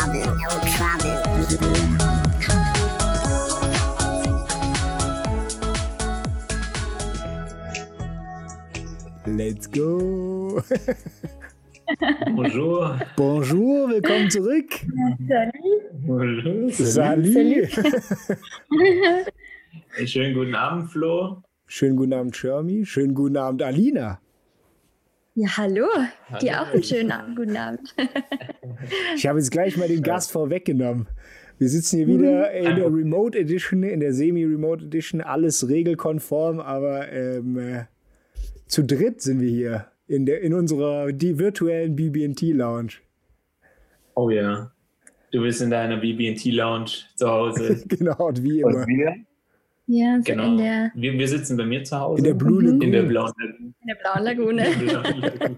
[0.00, 1.16] trouble, no trouble.
[9.26, 10.62] Let's go.
[12.34, 12.98] Bonjour.
[13.16, 14.86] Bonjour, willkommen zurück.
[16.06, 16.70] Bonjour.
[16.72, 17.68] Salut.
[20.06, 21.42] Schönen guten Abend, Flo.
[21.66, 22.86] Schönen guten Abend, Shermi.
[22.86, 24.20] Schönen guten Abend, Alina.
[25.40, 25.86] Ja, hallo.
[26.42, 26.68] Dir Hallo.
[26.68, 27.94] auch einen schönen Abend, guten Abend.
[29.16, 31.08] Ich habe jetzt gleich mal den Gast vorweggenommen.
[31.58, 37.10] Wir sitzen hier wieder in der Remote Edition, in der Semi-Remote Edition, alles regelkonform, aber
[37.10, 37.84] ähm, äh,
[38.66, 42.92] zu dritt sind wir hier in, der, in unserer die virtuellen BB&T-Lounge.
[44.14, 44.70] Oh ja.
[45.32, 47.82] Du bist in deiner BB&T-Lounge zu Hause.
[47.88, 48.86] genau, und wie immer.
[48.86, 49.14] wir?
[49.92, 50.52] Ja, so Genau.
[50.52, 52.18] in, der, Wir, wir sitzen bei mir zu Hause.
[52.18, 52.84] In der Blue blauen Lagune.
[52.84, 53.76] in der blauen Lagune.
[53.80, 53.94] In der
[55.00, 55.56] blauen Lagune.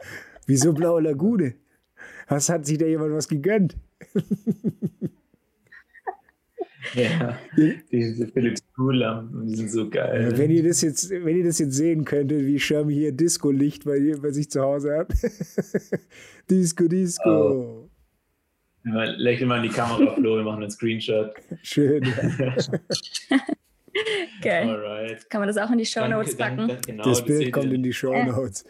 [0.46, 1.54] Wieso Blaue Lagune?
[2.28, 3.76] Was hat sich da jemand was gegönnt?
[6.94, 7.38] ja.
[7.92, 10.32] Diese Philips Hue-Lampen, die sind so geil.
[10.36, 13.96] Wenn ihr das jetzt, wenn ihr das jetzt sehen könntet, wie Shermi hier Disco-Licht bei,
[13.98, 15.12] ihr- bei sich zu Hause hat.
[16.50, 17.30] Disco, Disco.
[17.30, 17.90] Oh.
[18.84, 21.32] Mal- Lächel mal in die Kamera, Flo, wir machen einen Screenshot.
[21.62, 22.04] Schön.
[24.42, 24.68] Geil.
[24.68, 25.28] Alright.
[25.30, 26.76] Kann man das auch in die Show Notes packen?
[26.86, 28.64] genau, Das Bild kommt in die Show Notes.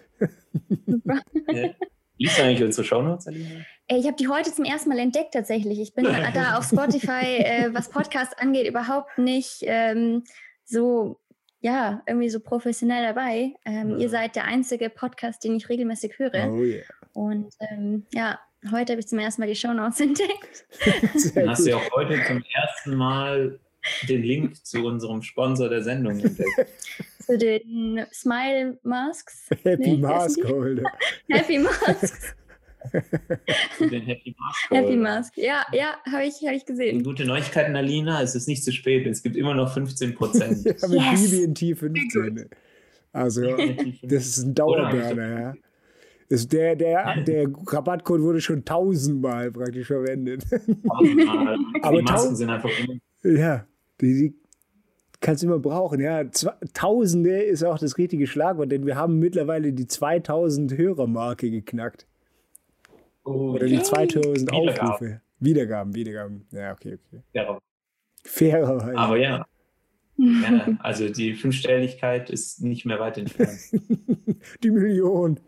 [1.53, 1.71] Ja.
[2.17, 3.61] Liest du eigentlich unsere Shownotes, Alina?
[3.89, 5.81] Ey, ich habe die heute zum ersten Mal entdeckt tatsächlich.
[5.81, 10.23] Ich bin da auf Spotify, äh, was Podcasts angeht, überhaupt nicht ähm,
[10.65, 11.19] so,
[11.61, 13.55] ja, irgendwie so professionell dabei.
[13.65, 13.97] Ähm, Ja.
[13.99, 16.51] Ihr seid der einzige Podcast, den ich regelmäßig höre.
[16.53, 16.85] Oh yeah.
[17.15, 18.39] Und ähm, ja,
[18.71, 20.67] heute habe ich zum ersten Mal die Shownotes entdeckt.
[21.15, 23.59] Sehr Dann hast du ja auch heute zum ersten Mal
[24.09, 26.67] den Link zu unserem Sponsor der Sendung entdeckt.
[27.21, 29.49] Zu den Smile Masks.
[29.63, 30.85] Happy Nee, Mask Holder.
[31.31, 32.35] Happy Masks.
[33.79, 34.71] Zu den Happy Mask.
[34.71, 35.33] Happy Mask.
[35.39, 37.03] Ja, ja, habe ich, hab ich gesehen.
[37.03, 38.21] Gute Neuigkeiten, Alina.
[38.21, 39.07] Es ist nicht zu spät.
[39.07, 40.65] Es gibt immer noch 15 Prozent.
[40.83, 41.31] Ja, mit Yes.
[41.31, 42.51] BB&T 15.
[43.13, 43.43] Also,
[44.03, 45.55] das ist ein Dauerburner, ja.
[46.29, 50.43] Das, der, der, der Rabattcode wurde schon tausendmal praktisch verwendet.
[50.53, 53.39] Aber Aber die Masken tausend- sind einfach immer.
[53.39, 53.67] Ja,
[54.13, 54.35] die,
[55.21, 56.01] kannst du immer brauchen.
[56.01, 61.51] Ja, Zwa- Tausende ist auch das richtige Schlagwort, denn wir haben mittlerweile die 2000 Hörermarke
[61.51, 62.07] geknackt.
[63.25, 63.83] Oh, Oder die ja.
[63.83, 64.81] 2000 Wiedergaben.
[64.89, 65.21] Aufrufe.
[65.41, 66.47] Wiedergaben, Wiedergaben.
[66.53, 67.23] Ja, okay, okay.
[67.33, 67.59] Ja,
[68.25, 68.97] Fairerweise.
[68.97, 69.47] aber ja.
[70.17, 70.77] ja.
[70.81, 73.59] Also die Fünfstelligkeit ist nicht mehr weit entfernt.
[74.63, 75.41] Die Million.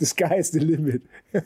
[0.00, 1.02] The sky's the limit.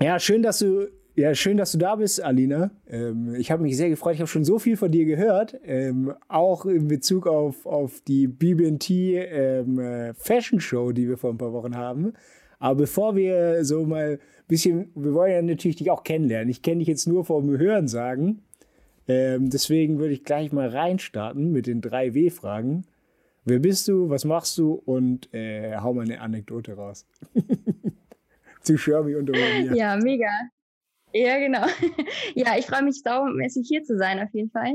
[0.00, 0.88] ja, schön, dass du,
[1.20, 2.70] ja, schön, dass du da bist, Alina.
[2.88, 4.14] Ähm, ich habe mich sehr gefreut.
[4.14, 8.26] Ich habe schon so viel von dir gehört, ähm, auch in Bezug auf, auf die
[8.26, 12.14] BB&T ähm, äh, Fashion Show, die wir vor ein paar Wochen haben.
[12.58, 16.48] Aber bevor wir so mal ein bisschen, wir wollen ja natürlich dich auch kennenlernen.
[16.48, 18.42] Ich kenne dich jetzt nur vom Hören sagen.
[19.06, 22.84] Ähm, deswegen würde ich gleich mal reinstarten mit den drei W-Fragen.
[23.44, 27.06] Wer bist du, was machst du und äh, hau mal eine Anekdote raus.
[28.62, 29.74] Zu Shermy und mir.
[29.74, 30.28] Ja, mega.
[31.12, 31.66] Ja, genau.
[32.34, 34.74] Ja, ich freue mich saumäßig hier zu sein, auf jeden Fall.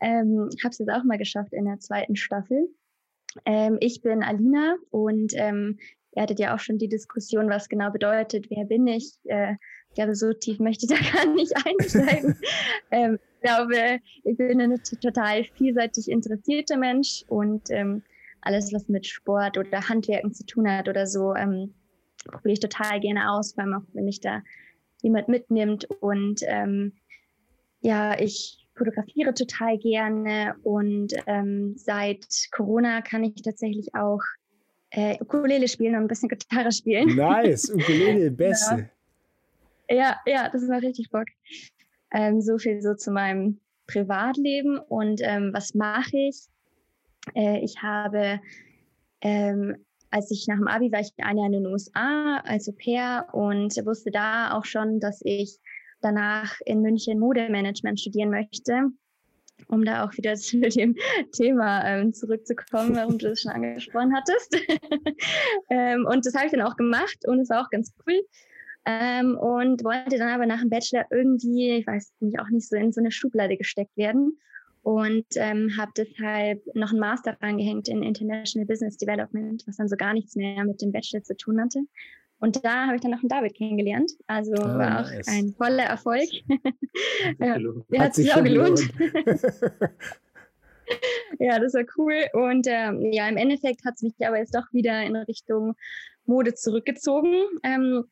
[0.00, 2.68] Ähm, habe es jetzt auch mal geschafft in der zweiten Staffel.
[3.46, 5.78] Ähm, ich bin Alina und ähm,
[6.14, 9.14] ihr hattet ja auch schon die Diskussion, was genau bedeutet, wer bin ich.
[9.24, 9.54] Äh,
[9.88, 12.36] ich glaube, so tief möchte ich da gar nicht einsteigen.
[12.90, 18.02] ähm, ich glaube, ich bin ein total vielseitig interessierter Mensch und ähm,
[18.40, 21.74] alles, was mit Sport oder Handwerken zu tun hat oder so, ähm,
[22.24, 24.42] probiere ich total gerne aus, vor allem auch, wenn mich da
[25.02, 25.84] jemand mitnimmt.
[26.00, 26.92] Und ähm,
[27.80, 34.20] ja, ich fotografiere total gerne und ähm, seit Corona kann ich tatsächlich auch
[34.90, 37.16] äh, Ukulele spielen und ein bisschen Gitarre spielen.
[37.16, 38.90] Nice, Ukulele, beste.
[39.90, 41.26] Ja, ja, das macht richtig Bock.
[42.12, 46.46] Ähm, so viel so zu meinem Privatleben und ähm, was mache ich?
[47.34, 48.40] Äh, ich habe,
[49.20, 49.76] ähm,
[50.12, 53.26] als ich nach dem Abi war, ich ein Jahr in den USA als Au pair
[53.32, 55.58] und wusste da auch schon, dass ich
[56.02, 58.90] danach in München Modemanagement studieren möchte,
[59.68, 60.96] um da auch wieder zu dem
[61.32, 64.54] Thema ähm, zurückzukommen, warum du das schon angesprochen hattest.
[65.70, 68.20] ähm, und das habe ich dann auch gemacht und es war auch ganz cool.
[68.84, 72.76] Ähm, und wollte dann aber nach dem Bachelor irgendwie, ich weiß nicht, auch nicht so
[72.76, 74.38] in so eine Schublade gesteckt werden
[74.82, 79.96] und ähm, habe deshalb noch einen Master rangehängt in International Business Development, was dann so
[79.96, 81.80] gar nichts mehr mit dem Bachelor zu tun hatte.
[82.40, 84.10] Und da habe ich dann noch einen David kennengelernt.
[84.26, 85.28] Also Ah, war auch nice.
[85.28, 86.28] ein voller Erfolg.
[87.38, 87.56] ja,
[87.88, 88.80] der hat sich auch gelohnt.
[91.38, 92.16] ja, das war cool.
[92.32, 95.76] Und ähm, ja, im Endeffekt hat es mich aber jetzt doch wieder in Richtung
[96.26, 97.44] Mode zurückgezogen.
[97.62, 98.06] Ähm,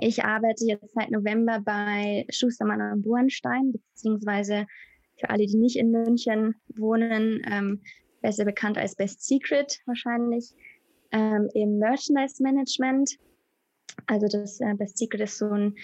[0.00, 4.66] ich arbeite jetzt seit November bei Schustermann und Burenstein, beziehungsweise
[5.22, 7.80] für alle, die nicht in München wohnen, ähm,
[8.20, 10.52] besser bekannt als Best Secret wahrscheinlich,
[11.12, 13.18] ähm, im Merchandise Management.
[14.06, 15.74] Also das äh, Best Secret ist so ein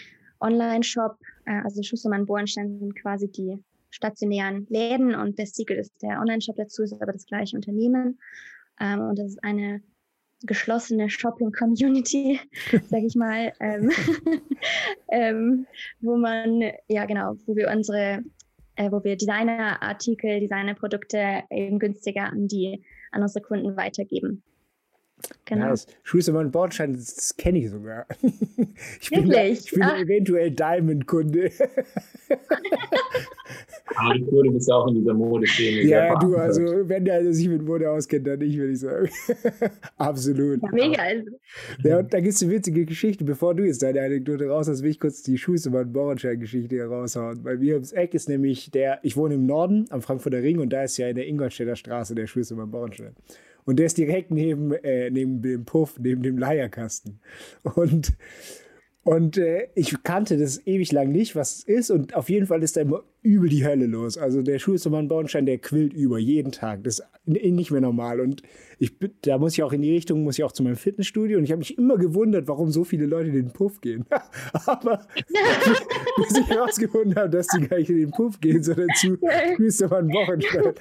[0.40, 3.58] Online-Shop, äh, also Schustermann Bohrenstein sind quasi die
[3.90, 8.19] stationären Läden und Best Secret ist der Online-Shop dazu, ist aber das gleiche Unternehmen.
[8.81, 9.82] Ähm, und das ist eine
[10.43, 12.40] geschlossene Shopping-Community,
[12.88, 13.90] sag ich mal, ähm,
[15.08, 15.67] ähm,
[16.00, 18.23] wo man, ja genau, wo wir unsere,
[18.78, 24.42] äh, wo wir Designer-Artikel, Designer-Produkte eben günstiger an die, an unsere Kunden weitergeben.
[25.44, 25.66] Genau.
[25.66, 28.06] Ja, Schustermann Bordstein, das kenne ich sogar.
[29.00, 31.50] Ich bin, da, ich bin eventuell Diamond-Kunde.
[33.96, 35.82] Aber du bist auch in dieser Modeszene.
[35.82, 39.08] Ja, du, also wenn der sich mit Mode auskennt, dann nicht, würde ich sagen.
[39.96, 40.62] Absolut.
[40.62, 41.02] Ja, mega.
[41.02, 41.30] Also.
[41.82, 43.25] Ja, und da gibt es eine witzige Geschichte.
[43.25, 47.42] Bevor du jetzt deine Anekdote raus hast, will ich kurz die Schustermann Bordstein-Geschichte raushauen.
[47.42, 50.70] Bei mir ums Eck ist nämlich der, ich wohne im Norden am Frankfurter Ring und
[50.70, 53.14] da ist ja in der Ingolstädter Straße der Schustermann Bordstein.
[53.69, 57.20] Und der ist direkt neben, äh, neben dem Puff, neben dem Leierkasten.
[57.75, 58.15] Und,
[59.03, 61.91] und äh, ich kannte das ewig lang nicht, was es ist.
[61.91, 64.17] Und auf jeden Fall ist da immer übel die Hölle los.
[64.17, 66.85] Also der Schulzimmermann Bornstein, der quillt über jeden Tag.
[66.85, 68.20] Das ist nicht mehr normal.
[68.20, 68.43] Und
[68.79, 68.93] ich,
[69.23, 71.38] da muss ich auch in die Richtung, muss ich auch zu meinem Fitnessstudio.
[71.38, 74.06] Und ich habe mich immer gewundert, warum so viele Leute in den Puff gehen.
[74.67, 75.06] Aber
[76.17, 79.19] bis ich herausgefunden habe, dass die gar nicht in den Puff gehen, sondern zu
[79.56, 80.75] Schulzimmermann Bornstein.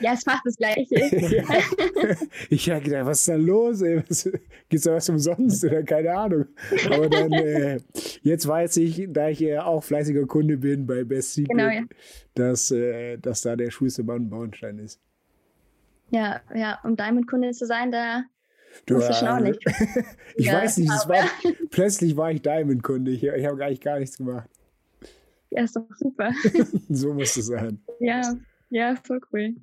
[0.00, 0.94] ja, es macht das Gleiche.
[1.36, 2.16] ja.
[2.50, 3.80] Ich habe gedacht, was ist da los?
[3.80, 6.46] Gibt es da was umsonst oder keine Ahnung?
[6.86, 7.80] Aber dann, äh,
[8.22, 11.82] jetzt weiß ich, da ich ja auch fleißiger Kunde bin bei Best Secret, genau, ja.
[12.34, 15.00] dass, äh, dass da der schulste Mann Bauenstein ist.
[16.10, 18.24] Ja, ja, um Diamond-Kunde zu sein, da
[18.86, 19.60] Du, auch nicht.
[20.36, 21.24] ich ja, weiß nicht, war,
[21.70, 23.10] plötzlich war ich Diamond-Kunde.
[23.10, 24.48] Ich, ich habe eigentlich gar nichts gemacht.
[25.50, 26.32] Ja, ist doch super.
[26.88, 27.82] so muss es sein.
[28.00, 28.34] Ja,
[28.70, 29.54] ja, voll cool.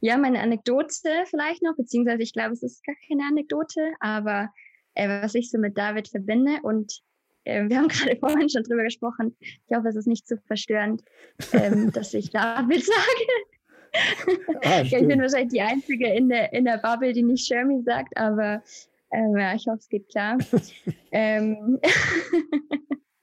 [0.00, 4.50] Ja, meine Anekdote vielleicht noch, beziehungsweise ich glaube, es ist gar keine Anekdote, aber
[4.94, 7.07] äh, was ich so mit David verbinde und äh,
[7.48, 9.34] wir haben gerade vorhin schon drüber gesprochen.
[9.40, 11.02] Ich hoffe, es ist nicht zu verstörend,
[11.52, 13.26] ähm, dass ich David sage.
[14.64, 18.16] Ah, ich bin wahrscheinlich die Einzige in der, in der Bubble, die nicht Shermy sagt,
[18.16, 18.62] aber
[19.12, 20.36] ähm, ja, ich hoffe, es geht klar.
[21.12, 21.80] ähm.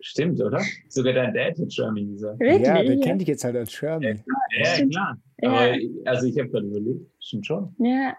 [0.02, 0.62] Stimmt, oder?
[0.88, 2.40] Sogar dein Dad hat Shermy gesagt.
[2.40, 2.68] Wirklich?
[2.68, 4.24] Ja, der kennt dich jetzt halt als Shermy.
[4.58, 5.18] Ja, ja klar.
[5.42, 5.50] Ja.
[5.50, 7.76] Aber also ich habe gerade überlegt, stimmt schon.
[7.80, 8.16] Ja.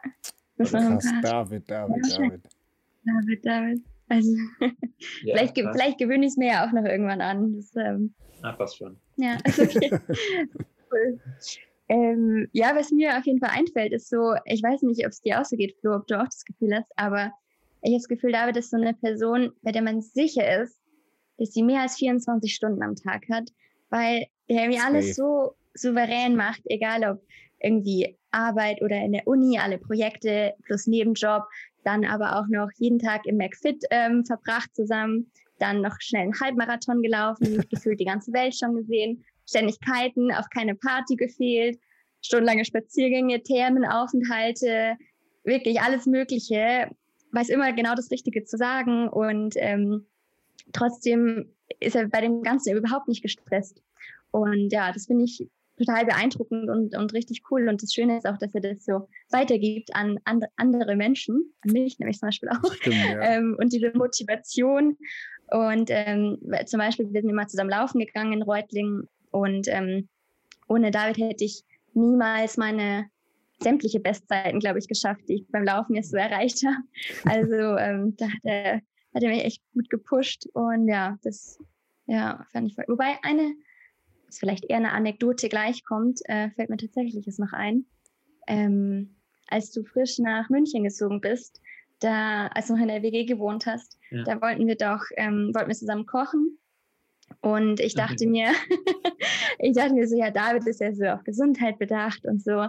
[0.57, 2.41] Das war krass, David, David, David.
[3.05, 3.83] David, David.
[4.09, 4.31] Also
[4.61, 7.55] ja, vielleicht, ge vielleicht gewöhne ich es mir ja auch noch irgendwann an.
[7.57, 8.97] Das, ähm, ah, passt schon.
[9.17, 9.91] Ja, ist okay.
[10.93, 11.21] cool.
[11.89, 15.23] Ähm, ja, was mir auf jeden Fall einfällt, ist so, ich weiß nicht, ob es
[15.23, 17.33] dir auch so geht, Flo, ob du auch das Gefühl hast, aber
[17.83, 20.81] ich habe das Gefühl, David ist so eine Person, bei der man sicher ist,
[21.39, 23.51] dass sie mehr als 24 Stunden am Tag hat,
[23.91, 27.23] weil er irgendwie alles so souverän macht, egal ob
[27.61, 31.45] irgendwie Arbeit oder in der Uni, alle Projekte plus Nebenjob,
[31.87, 36.41] dann aber auch noch jeden Tag im McFit ähm, verbracht zusammen, dann noch schnell einen
[36.41, 41.79] Halbmarathon gelaufen, gefühlt die ganze Welt schon gesehen, Ständigkeiten, auf keine Party gefehlt,
[42.21, 44.97] stundenlange Spaziergänge, Thermenaufenthalte,
[45.45, 46.91] wirklich alles Mögliche,
[47.31, 50.07] weiß immer genau das Richtige zu sagen und ähm,
[50.73, 53.81] trotzdem ist er bei dem Ganzen überhaupt nicht gestresst.
[54.33, 57.69] Und ja, das finde ich total beeindruckend und, und richtig cool.
[57.69, 61.73] Und das Schöne ist auch, dass er das so weitergibt an and, andere Menschen, an
[61.73, 62.75] mich nämlich zum Beispiel auch.
[62.75, 63.21] Stimmt, ja.
[63.21, 64.97] ähm, und diese Motivation.
[65.51, 70.09] Und ähm, zum Beispiel, wir sind immer zusammen laufen gegangen in Reutlingen und ähm,
[70.69, 71.63] ohne David hätte ich
[71.95, 73.07] niemals meine
[73.61, 76.77] sämtliche Bestzeiten, glaube ich, geschafft, die ich beim Laufen jetzt so erreicht habe.
[77.25, 78.75] Also ähm, da hat er,
[79.15, 81.59] hat er mich echt gut gepusht und ja, das
[82.07, 82.85] ja, fand ich voll.
[82.89, 83.55] Wobei eine
[84.37, 87.87] was vielleicht eher eine Anekdote gleichkommt, äh, fällt mir tatsächlich es noch ein.
[88.47, 89.17] Ähm,
[89.49, 91.61] als du frisch nach München gezogen bist,
[92.01, 94.25] da, als du noch in der WG gewohnt hast, ja.
[94.25, 96.59] da wollten wir doch, ähm, wollten wir zusammen kochen.
[97.41, 98.27] Und ich dachte okay.
[98.27, 98.51] mir,
[99.59, 102.67] ich dachte mir so, ja, David ist ja so auf Gesundheit bedacht und so.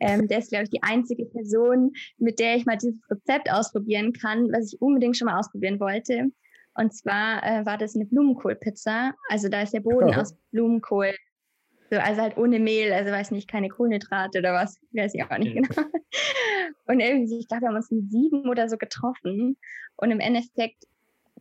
[0.00, 4.12] Ähm, der ist, glaube ich, die einzige Person, mit der ich mal dieses Rezept ausprobieren
[4.12, 6.30] kann, was ich unbedingt schon mal ausprobieren wollte.
[6.78, 9.12] Und zwar äh, war das eine Blumenkohlpizza.
[9.28, 10.20] Also da ist der Boden oh.
[10.20, 11.12] aus Blumenkohl.
[11.90, 15.38] So, also halt ohne Mehl, also weiß nicht, keine Kohlenhydrate oder was, weiß ich auch
[15.38, 15.88] nicht genau.
[16.86, 19.56] Und irgendwie, ich glaube, wir haben uns um sieben oder so getroffen.
[19.96, 20.84] Und im Endeffekt,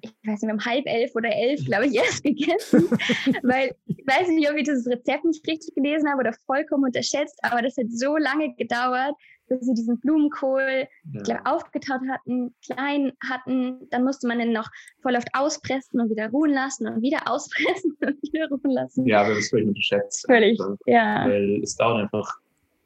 [0.01, 2.89] ich weiß nicht, wir haben halb elf oder elf, glaube ich, erst gegessen.
[3.43, 7.37] weil ich weiß nicht, ob ich das Rezept nicht richtig gelesen habe oder vollkommen unterschätzt,
[7.43, 9.13] aber das hat so lange gedauert,
[9.47, 11.21] bis sie diesen Blumenkohl Ja.
[11.23, 13.87] glaub, aufgetaut hatten, klein hatten.
[13.89, 14.69] Dann musste man den noch
[15.01, 19.05] voll oft auspressen und wieder ruhen lassen und wieder auspressen und wieder ruhen lassen.
[19.05, 20.25] Ja, aber das ist völlig unterschätzt.
[20.27, 21.25] Völlig, Also, ja.
[21.27, 22.37] Weil es dauert einfach,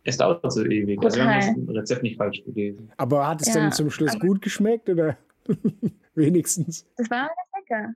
[0.03, 1.03] es dauert so ewig.
[1.03, 1.41] Also wir Total.
[1.41, 2.91] haben das Rezept nicht falsch gelesen.
[2.98, 5.18] Aber hat es Ja, dann zum Schluss gut geschmeckt oder
[6.15, 6.86] wenigstens?
[6.98, 7.94] Das war lecker.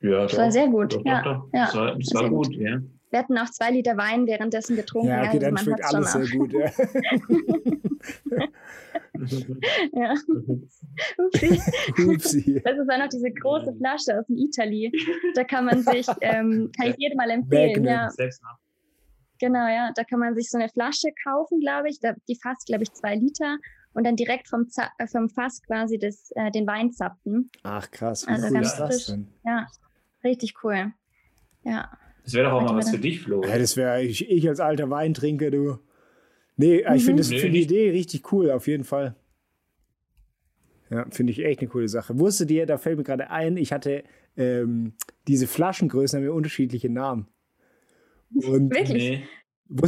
[0.00, 0.94] Ja, Das war sehr gut.
[0.94, 1.48] Doch, Ja, doch, doch.
[1.52, 2.46] ja, Das war, das war gut.
[2.46, 2.78] gut, ja.
[3.10, 5.08] Wir hatten auch zwei Liter Wein währenddessen getrunken.
[5.08, 6.52] Ja, okay, also dann man schmeckt alles schon sehr gut.
[6.52, 6.70] Ja.
[9.92, 10.14] Ja.
[11.16, 11.60] Upsi.
[12.06, 12.62] Upsi.
[12.64, 14.92] Das ist auch noch diese große Flasche aus dem Italy.
[15.34, 17.84] Da kann man sich, ähm, kann ich jedem mal empfehlen.
[17.84, 18.08] Ja,
[19.38, 19.92] genau, ja.
[19.94, 21.98] Da kann man sich so eine Flasche kaufen, glaube ich.
[22.00, 23.58] Die fasst, glaube ich, zwei Liter
[23.94, 27.50] und dann direkt vom, Za äh, vom Fass quasi das, äh, den Wein zapfen.
[27.62, 29.28] Ach krass, wie Also cool ganz ist das denn?
[29.44, 29.66] Ja,
[30.22, 30.92] richtig cool.
[31.64, 31.90] Ja,
[32.28, 33.42] Das wäre doch auch mal was für dich, Flo.
[33.42, 35.78] Ja, das wäre ich, ich als alter Weintrinker, du.
[36.58, 36.98] Nee, ich Mhm.
[37.00, 37.70] finde das- Nee, finde die nicht.
[37.70, 39.14] Idee richtig cool, auf jeden Fall.
[40.90, 42.18] Ja, finde ich echt eine coole Sache.
[42.18, 44.04] Wusstet ihr, da fällt mir gerade ein, ich hatte
[44.36, 44.92] ähm,
[45.26, 47.26] diese Flaschengrößen haben ja unterschiedliche Namen.
[48.34, 48.88] Und wirklich.
[49.10, 49.22] Nee.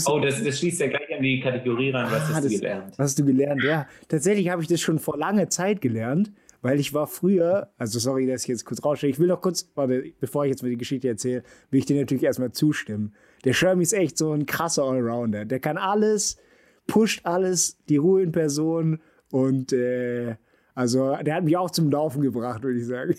[0.07, 2.61] Oh, das, das schließt ja gleich an die Kategorie rein, was Ah, hast du das-
[2.61, 2.91] gelernt?
[2.99, 3.63] was hast du gelernt?
[3.63, 7.99] Ja, tatsächlich habe ich das schon vor langer Zeit gelernt, weil ich war früher, also
[7.99, 10.69] sorry, dass ich jetzt kurz rausstelle, ich will noch kurz, warte, bevor ich jetzt mal
[10.69, 13.15] die Geschichte erzähle, will ich dir natürlich erstmal zustimmen.
[13.45, 15.45] Der Shermy ist echt so ein krasser Allrounder.
[15.45, 16.37] Der kann alles,
[16.87, 19.01] pusht alles, die Ruhe in Person
[19.31, 20.37] und äh,
[20.75, 23.15] also der hat mich auch zum Laufen gebracht, würde ich sagen.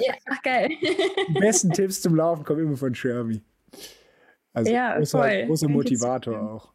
[0.00, 0.68] Ja, ach geil.
[1.28, 3.42] Die besten Tipps zum Laufen kommen immer von Shermy.
[4.52, 6.73] Also Ja, großer, großer Motivator auch.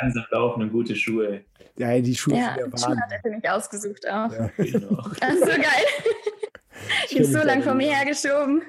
[0.00, 1.44] Langsam laufen und gute Schuhe.
[1.76, 4.32] Ja, die Schuhe Ja, sind der Schuhe hat er für mich ausgesucht auch.
[4.32, 4.50] Ja.
[4.56, 4.98] Genau.
[5.20, 5.64] Ach, so geil.
[7.04, 8.62] Ich kenn bin so mich lang da vor mir hergeschoben.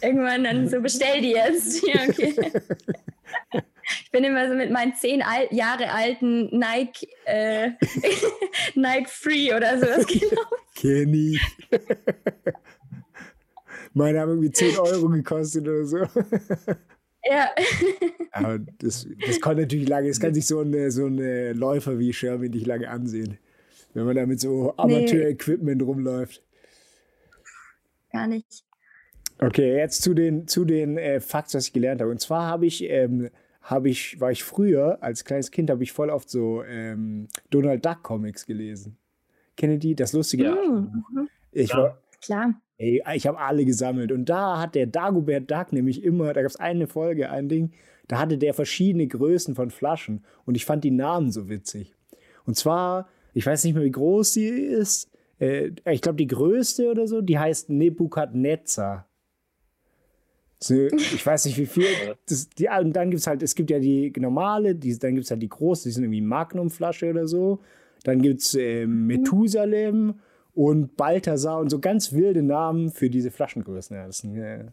[0.00, 1.82] Irgendwann dann so, bestell die jetzt.
[1.86, 2.34] Ja, okay.
[4.02, 7.70] Ich bin immer so mit meinen zehn Al Jahre alten Nike, äh,
[8.74, 10.56] Nike Free oder sowas gelaufen.
[10.74, 11.38] Kenny.
[13.92, 15.98] Meine haben irgendwie 10 Euro gekostet oder so.
[17.26, 17.50] Ja,
[18.32, 22.12] Aber das, das kann natürlich lange, das kann sich so ein so eine Läufer wie
[22.12, 23.38] Sherman nicht lange ansehen.
[23.94, 26.42] Wenn man da mit so Amateur-Equipment rumläuft.
[28.12, 28.64] gar nicht.
[29.38, 32.10] Okay, jetzt zu den, zu den äh, Facts, was ich gelernt habe.
[32.10, 33.30] Und zwar habe ich, ähm,
[33.62, 37.84] habe ich, war ich früher, als kleines Kind, habe ich voll oft so ähm, Donald
[37.84, 38.96] Duck Comics gelesen.
[39.60, 39.94] Die?
[39.94, 40.44] Das lustige.
[40.44, 40.86] Ja.
[41.52, 41.76] Ich Ja.
[41.76, 42.60] war, Klar.
[42.76, 44.10] Ey, ich habe alle gesammelt.
[44.10, 47.72] Und da hat der Dagobert Duck nämlich immer, da gab es eine Folge, ein Ding,
[48.08, 50.24] da hatte der verschiedene Größen von Flaschen.
[50.44, 51.94] Und ich fand die Namen so witzig.
[52.44, 55.10] Und zwar, ich weiß nicht mehr, wie groß sie ist.
[55.38, 59.08] Äh, ich glaube, die größte oder so, die heißt Nebukadnezar.
[60.58, 61.84] So, ich weiß nicht, wie viel.
[62.26, 65.24] Das, die, und dann gibt es halt, es gibt ja die normale, die, dann gibt
[65.24, 67.60] es halt die große, die sind irgendwie Magnumflasche oder so.
[68.02, 70.14] Dann gibt es äh, Methusalem
[70.54, 73.96] und Balthasar und so ganz wilde Namen für diese Flaschengrößen.
[73.96, 74.66] Ja, das ist äh,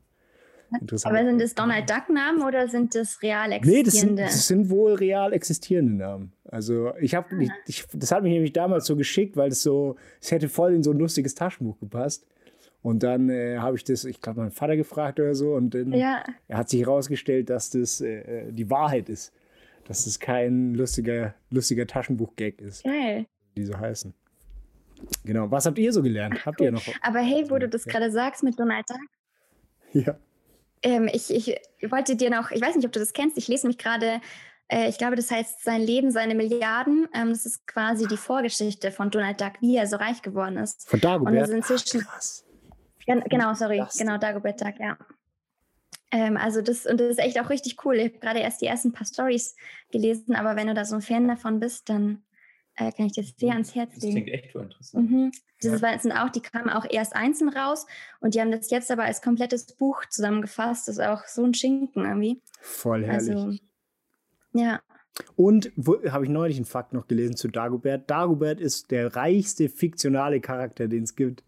[0.79, 1.15] interessant.
[1.15, 4.23] Aber sind das Donald Duck Namen oder sind das real Nee, das sind, existierende?
[4.23, 6.33] das sind wohl real existierende Namen.
[6.45, 7.27] Also ich habe,
[7.65, 10.83] ich, das hat mich nämlich damals so geschickt, weil das so, es hätte voll in
[10.83, 12.25] so ein lustiges Taschenbuch gepasst.
[12.83, 15.93] Und dann äh, habe ich das, ich glaube, meinen Vater gefragt oder so, und dann
[15.93, 19.31] ja, er hat sich herausgestellt, dass das äh, die Wahrheit ist,
[19.87, 23.27] dass das kein lustiger, lustiger Taschenbuch-Gag ist, geil.
[23.55, 24.15] die so heißen.
[25.23, 25.49] Genau.
[25.51, 26.45] Was habt ihr so gelernt?
[26.45, 26.83] Habt ihr noch?
[27.01, 27.91] Aber hey, wo du das Ja.
[27.93, 28.99] gerade sagst mit Donald Duck,
[30.05, 30.15] Ja.
[30.83, 31.57] ähm, ich, ich
[31.91, 34.21] wollte dir noch, ich weiß nicht, ob du das kennst, ich lese mich gerade,
[34.69, 37.07] äh, ich glaube, das heißt Sein Leben, seine Milliarden.
[37.13, 40.87] Ähm, das ist quasi die Vorgeschichte von Donald Duck, wie er so reich geworden ist.
[40.89, 41.33] Von Dagobert?
[41.33, 42.45] Und das inzwischen- Ach, krass.
[43.05, 44.97] Gen genau, sorry, Das- genau, Dagobert Duck, ja.
[46.13, 47.95] Ähm, also das, und das ist echt auch richtig cool.
[47.95, 49.55] Ich habe gerade erst die ersten paar Stories
[49.91, 52.23] gelesen, aber wenn du da so ein Fan davon bist, dann
[52.75, 54.15] äh, kann ich dir sehr ans Herz Das legen.
[54.23, 55.11] klingt echt voll interessant.
[55.11, 55.31] Mhm.
[55.61, 57.85] Das war- sind auch, die kamen auch erst einzeln raus
[58.19, 60.87] und die haben das jetzt aber als komplettes Buch zusammengefasst.
[60.87, 62.41] Das ist auch so ein Schinken irgendwie.
[62.61, 63.29] Voll herrlich.
[63.35, 63.53] Also,
[64.53, 64.81] ja.
[65.35, 65.71] Und
[66.09, 68.09] habe ich neulich einen Fakt noch gelesen zu Dagobert.
[68.09, 71.43] Dagobert ist der reichste fiktionale Charakter, den es gibt.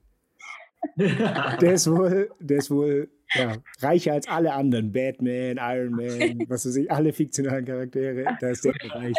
[0.97, 4.91] Der ist wohl, der ist wohl ja, reicher als alle anderen.
[4.91, 8.37] Batman, Iron Man, was weiß ich, alle fiktionalen Charaktere.
[8.41, 9.15] Da ist der reich.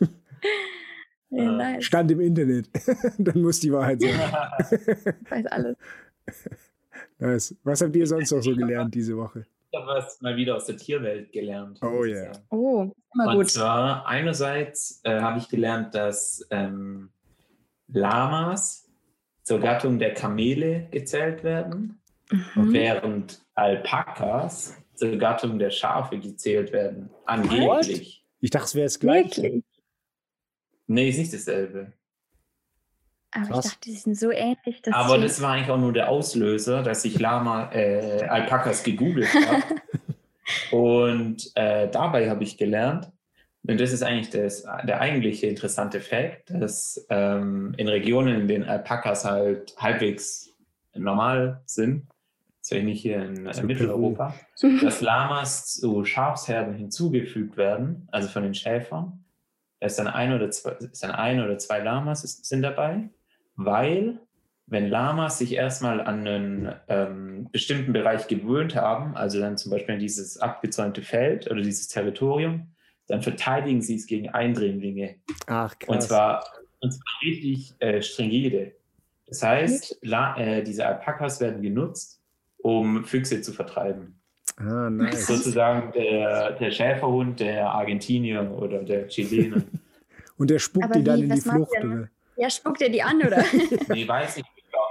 [1.30, 1.84] ja Äh, nice.
[1.84, 2.68] Stand im Internet.
[3.18, 4.10] Dann muss die Wahrheit sein.
[5.20, 5.76] Ich weiß alles.
[7.20, 7.54] Nice.
[7.64, 9.44] Was habt ihr sonst noch so gelernt diese Woche?
[9.70, 11.78] Ich habe was mal wieder aus der Tierwelt gelernt.
[11.82, 12.32] Oh ich yeah.
[12.50, 13.50] Oh, immer Und gut.
[13.50, 17.10] zwar einerseits äh, habe ich gelernt, dass ähm,
[17.88, 18.88] Lamas
[19.42, 22.72] zur Gattung der Kamele gezählt werden, Mhm.
[22.74, 27.08] während Alpakas zur Gattung der Schafe gezählt werden.
[27.24, 28.22] Angeblich.
[28.40, 29.42] Ich dachte, es wäre das gleiche.
[29.42, 29.64] Wirklich?
[30.88, 31.92] Nee, ist nicht dasselbe.
[33.30, 33.66] Aber Krass.
[33.66, 34.82] ich dachte, die sind so ähnlich.
[34.82, 39.28] Dass Aber das war eigentlich auch nur der Auslöser, dass ich Lama, äh, Alpakas gegoogelt
[39.34, 39.62] habe.
[40.70, 43.12] und äh, dabei habe ich gelernt,
[43.66, 48.64] und das ist eigentlich das, der eigentliche interessante Fakt, dass ähm, in Regionen, in denen
[48.64, 50.54] Alpakas halt halbwegs
[50.94, 52.06] normal sind,
[52.62, 54.34] so ähnlich hier in äh, Mitteleuropa,
[54.82, 59.24] dass Lamas zu Schafsherden hinzugefügt werden, also von den Schäfern.
[59.80, 63.10] Ist dann ein oder zwei, ist dann ein oder zwei Lamas ist, sind dabei,
[63.54, 64.20] weil
[64.66, 69.94] wenn Lamas sich erstmal an einen ähm, bestimmten Bereich gewöhnt haben, also dann zum Beispiel
[69.94, 72.74] an dieses abgezäunte Feld oder dieses Territorium,
[73.06, 75.16] dann verteidigen sie es gegen Eindringlinge.
[75.46, 75.88] Ach, krass.
[75.88, 76.44] Und zwar,
[76.80, 78.72] und zwar richtig äh, stringide.
[79.26, 82.22] Das heißt, La, äh, diese Alpakas werden genutzt,
[82.58, 84.17] um Füchse zu vertreiben.
[84.58, 85.26] Ah, nice.
[85.26, 89.64] Sozusagen der, der Schäferhund der Argentinier oder der Chilenen.
[90.36, 91.72] Und der spuckt Aber die dann wie, in die Flucht.
[91.74, 91.84] der?
[91.84, 92.08] Oder?
[92.36, 93.44] Ja, spuckt ihr die an, oder?
[93.88, 94.48] nee, weiß nicht.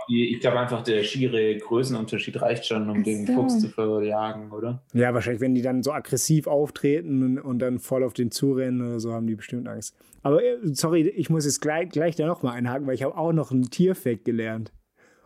[0.10, 3.34] Ich glaube einfach, der schiere Größenunterschied reicht schon, um Ach den so.
[3.34, 4.82] Fuchs zu verjagen, oder?
[4.94, 8.82] Ja, wahrscheinlich, wenn die dann so aggressiv auftreten und, und dann voll auf den zurennen
[8.82, 9.96] oder so, haben die bestimmt Angst.
[10.24, 13.34] Aber äh, sorry, ich muss jetzt gleich, gleich da nochmal einhaken, weil ich habe auch
[13.34, 14.72] noch einen Tierfact gelernt.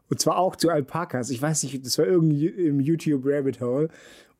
[0.09, 1.29] Und zwar auch zu Alpakas.
[1.29, 3.89] Ich weiß nicht, das war irgendwie im YouTube Rabbit Hole.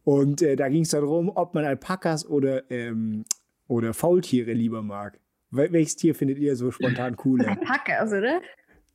[0.03, 3.25] Und äh, da ging es darum, ob man Alpakas oder, ähm,
[3.67, 5.19] oder Faultiere lieber mag.
[5.51, 7.47] Wel welches Tier findet ihr so spontan cooler?
[7.59, 8.41] Alpakas, oder?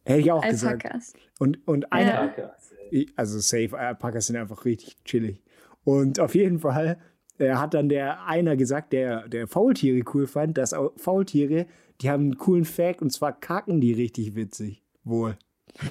[0.04, 0.84] Hätte ich auch gesagt.
[0.84, 1.12] Alpakas.
[1.38, 2.20] Und, und einer, Ja.
[2.20, 2.72] Alpakas,
[3.16, 5.42] also safe, Alpakas sind einfach richtig chillig.
[5.84, 6.98] Und auf jeden Fall
[7.38, 11.66] äh, hat dann der einer gesagt, der, der Faultiere cool fand, dass Faultiere,
[12.00, 14.82] die haben einen coolen Fact und zwar kacken die richtig witzig.
[15.04, 15.36] Wohl.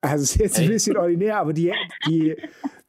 [0.00, 1.72] Also es ist jetzt ein bisschen ordinär, aber die,
[2.06, 2.36] die,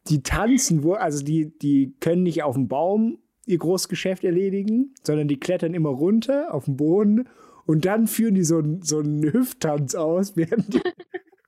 [0.10, 5.40] die tanzen also die, die können nicht auf dem Baum ihr Großgeschäft erledigen, sondern die
[5.40, 7.28] klettern immer runter auf den Boden
[7.66, 10.82] und dann führen die so, einen- so einen Hüfttanz aus, während die,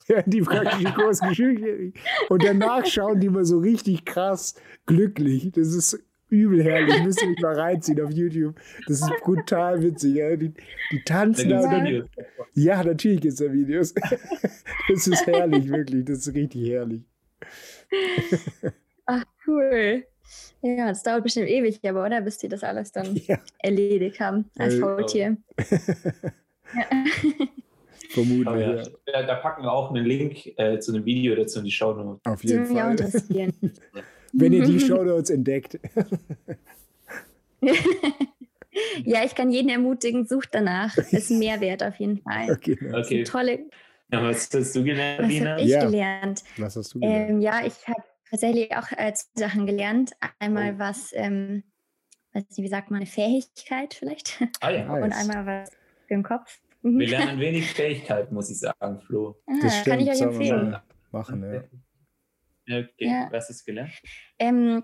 [0.08, 1.94] während die praktisch ihr Großgeschäft erledigen.
[2.30, 5.52] Und danach schauen die immer so richtig krass glücklich.
[5.54, 7.04] Das ist übel herrlich.
[7.04, 8.56] Müsst ihr mich mal reinziehen auf YouTube.
[8.88, 10.16] Das ist brutal witzig.
[10.16, 10.36] Ja?
[10.36, 10.54] Die,
[10.92, 11.62] die tanzen da.
[11.62, 12.08] dann-
[12.54, 13.94] ja, natürlich gibt es da Videos.
[14.90, 16.04] Das ist herrlich, wirklich.
[16.06, 17.02] Das ist richtig herrlich.
[19.06, 20.06] Ach, cool.
[20.62, 22.22] Ja, das dauert bestimmt ewig, aber oder?
[22.22, 25.38] Bis die das alles dann Ja, erledigt haben als Äh, Faultier.
[26.74, 26.86] Ja.
[28.12, 28.46] vermutlich.
[28.46, 29.24] Ja, Ja.
[29.24, 32.22] da, packen wir auch einen Link äh, zu einem Video dazu in die Show Notes.
[32.26, 32.92] Auf Die jeden würde mich auch Fall.
[32.92, 33.54] interessieren.
[34.34, 35.78] Wenn ihr die Shownotes entdeckt.
[39.04, 40.96] ja, ich kann jeden ermutigen, sucht danach.
[40.98, 42.52] Ist ein Mehrwert auf jeden Fall.
[42.52, 42.78] Okay.
[42.94, 43.60] Okay, Tolle,
[44.12, 45.86] ja, was hast du gelernt, was habe ich Ja.
[45.86, 46.44] gelernt?
[46.58, 47.30] Was hast du gelernt?
[47.30, 50.12] Ähm, ja, ich habe tatsächlich auch äh, zwei Sachen gelernt.
[50.40, 50.80] Einmal Oh.
[50.80, 51.64] was, ähm,
[52.34, 55.04] weiß nicht, wie sagt man, eine Fähigkeit vielleicht Ah ja, Nice.
[55.04, 55.70] und einmal was
[56.08, 56.60] für den Kopf.
[56.84, 57.00] Mhm.
[57.00, 59.42] wir lernen wenig Fähigkeit, muss ich sagen, Flo.
[59.48, 60.78] Ah, Das kann ich stimmt, euch empfehlen.
[61.12, 61.64] Machen, ja.
[62.68, 63.28] Ja, Okay, Ja.
[63.32, 63.92] was hast du gelernt?
[64.40, 64.84] Ähm,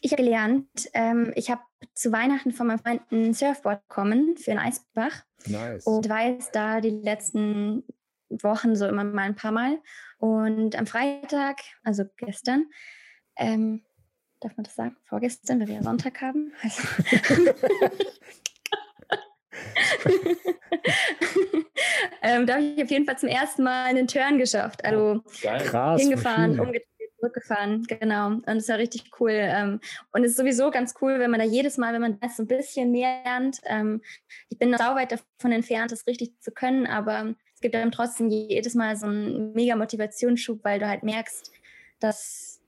[0.00, 1.60] ich habe gelernt, ähm, ich habe
[1.94, 5.84] zu Weihnachten von meinem Freund ein Surfboard bekommen für einen Eisbach Nice.
[5.86, 7.84] und war jetzt da die letzten
[8.42, 9.78] Wochen so immer mal ein paar Mal.
[10.18, 12.66] Und am Freitag, also gestern,
[13.36, 13.82] ähm,
[14.40, 14.96] darf man das sagen?
[15.04, 16.52] Vorgestern, weil wir ja Sonntag haben.
[16.62, 16.82] Also
[22.22, 24.84] ähm, da habe ich auf jeden Fall zum ersten Mal einen Turn geschafft.
[24.84, 25.60] Also Geil.
[25.64, 26.00] Krass.
[26.00, 26.86] hingefahren, umgedreht,
[27.18, 28.28] zurückgefahren, genau.
[28.28, 29.32] Und es war richtig cool.
[29.32, 29.80] Ähm,
[30.12, 32.42] und es ist sowieso ganz cool, wenn man da jedes Mal, wenn man das so
[32.42, 33.60] ein bisschen mehr lernt.
[33.66, 34.02] Ähm,
[34.48, 38.28] ich bin noch sau weit davon entfernt, das richtig zu können, aber gibt einem trotzdem
[38.28, 41.50] jedes Mal so einen mega Motivationsschub, weil du halt merkst,
[42.00, 42.60] dass,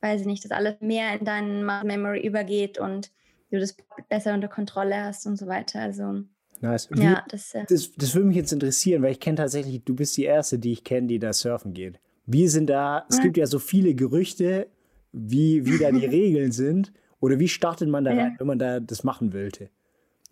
[0.00, 3.10] weiß ich nicht, dass alles mehr in deinen Memory übergeht und
[3.50, 3.76] du das
[4.08, 5.80] besser unter Kontrolle hast und so weiter.
[5.80, 6.24] Also
[6.60, 6.88] Nice.
[6.90, 9.94] Wie, ja, das äh, das, das würde mich jetzt interessieren, weil ich kenne tatsächlich, du
[9.94, 11.98] bist die Erste, die ich kenne, die da surfen geht.
[12.26, 13.22] Wie sind da, es Ja.
[13.22, 14.68] gibt ja so viele Gerüchte,
[15.12, 16.92] wie, wie da die Regeln sind.
[17.20, 18.24] Oder wie startet man da Ja.
[18.24, 19.70] rein, wenn man da das machen wollte?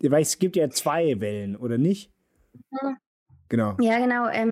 [0.01, 2.11] Weil es gibt ja zwei Wellen, oder nicht?
[3.51, 3.73] Ja.
[3.73, 3.75] Genau.
[3.79, 4.27] Ja, genau.
[4.29, 4.51] Ähm,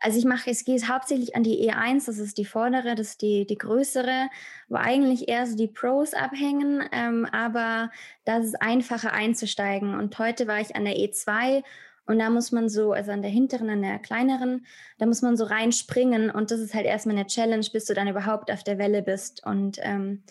[0.00, 3.22] also ich mache, es geht hauptsächlich an die E1, das ist die vordere, das ist
[3.22, 4.28] die, die größere,
[4.68, 7.90] wo eigentlich eher so die Pros abhängen, ähm, aber
[8.24, 9.98] da ist einfacher einzusteigen.
[9.98, 11.64] Und heute war ich an der E2
[12.06, 14.66] und da muss man so, also an der hinteren, an der kleineren,
[14.98, 18.08] da muss man so reinspringen und das ist halt erstmal eine Challenge, bis du dann
[18.08, 19.44] überhaupt auf der Welle bist.
[19.44, 20.22] Und ähm,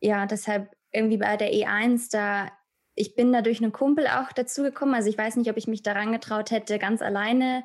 [0.00, 2.50] ja, deshalb irgendwie bei der E1, da
[2.94, 4.94] ich bin da durch einen Kumpel auch dazugekommen.
[4.94, 7.64] Also ich weiß nicht, ob ich mich daran getraut hätte, ganz alleine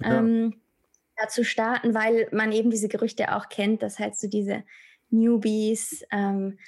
[0.00, 0.18] Ja.
[0.18, 0.60] ähm,
[1.16, 4.62] da zu starten, weil man eben diese Gerüchte auch kennt, dass halt so diese
[5.10, 6.58] Newbies ähm,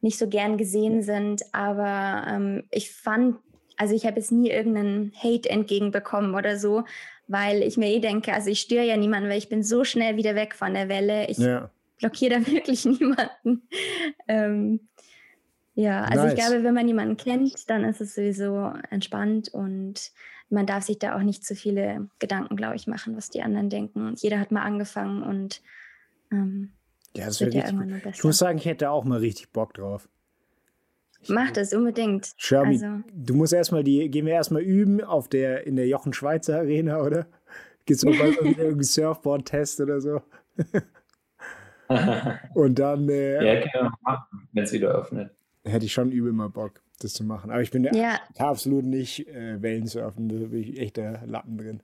[0.00, 1.42] nicht so gern gesehen sind.
[1.52, 3.38] Aber ähm, ich fand
[3.76, 6.84] also ich habe jetzt nie irgendeinen Hate entgegenbekommen oder so,
[7.28, 10.16] weil ich mir eh denke, also ich störe ja niemanden, weil ich bin so schnell
[10.16, 11.28] wieder weg von der Welle.
[11.28, 11.70] Ich Ja.
[11.98, 13.68] blockiere da wirklich niemanden.
[14.28, 14.88] Ähm,
[15.76, 16.32] ja, also Nice.
[16.32, 20.10] ich glaube, wenn man jemanden kennt, dann ist es sowieso entspannt und
[20.50, 23.68] man darf sich da auch nicht zu viele Gedanken, glaube ich, machen, was die anderen
[23.70, 24.14] denken.
[24.16, 25.60] Jeder hat mal angefangen und
[26.32, 26.72] ähm,
[27.16, 28.26] Ja, das wird ja irgendwann nur Ich besser.
[28.26, 30.08] muss sagen, ich hätte auch mal richtig Bock drauf.
[31.28, 32.32] Mach das unbedingt.
[32.36, 36.12] Sherby, Also- du musst erstmal die, gehen wir erstmal üben auf der, in der Jochen
[36.12, 37.26] Schweizer Arena, oder?
[37.84, 40.22] Gibt es auch bald mal wieder irgendeinen Surfboard-Test oder so?
[42.54, 45.30] Und dann äh, ja, können wir machen, wenn es wieder öffnet.
[45.66, 47.50] Hätte ich schon übel mal Bock, das zu machen.
[47.50, 51.82] Aber ich bin Ja, absolut nicht äh, Wellensurfen, da bin ich echt der Lappen drin.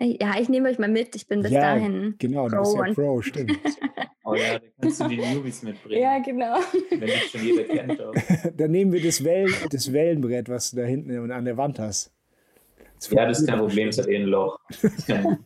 [0.00, 1.14] ja, ich nehme euch mal mit.
[1.14, 2.14] Ich bin bis ja, dahin.
[2.18, 3.58] genau, du bist ja Pro, stimmt.
[4.26, 6.00] Oh ja, da kannst du die Newbies mitbringen.
[6.00, 6.56] Ja, genau.
[6.88, 8.00] Wenn dich schon jeder kennt.
[8.00, 8.14] Auch.
[8.56, 12.10] dann nehmen wir das, Wellen, das Wellenbrett, was du da hinten an der Wand hast.
[13.10, 14.58] Ja, das ist kein Problem, es hat eh ein Loch.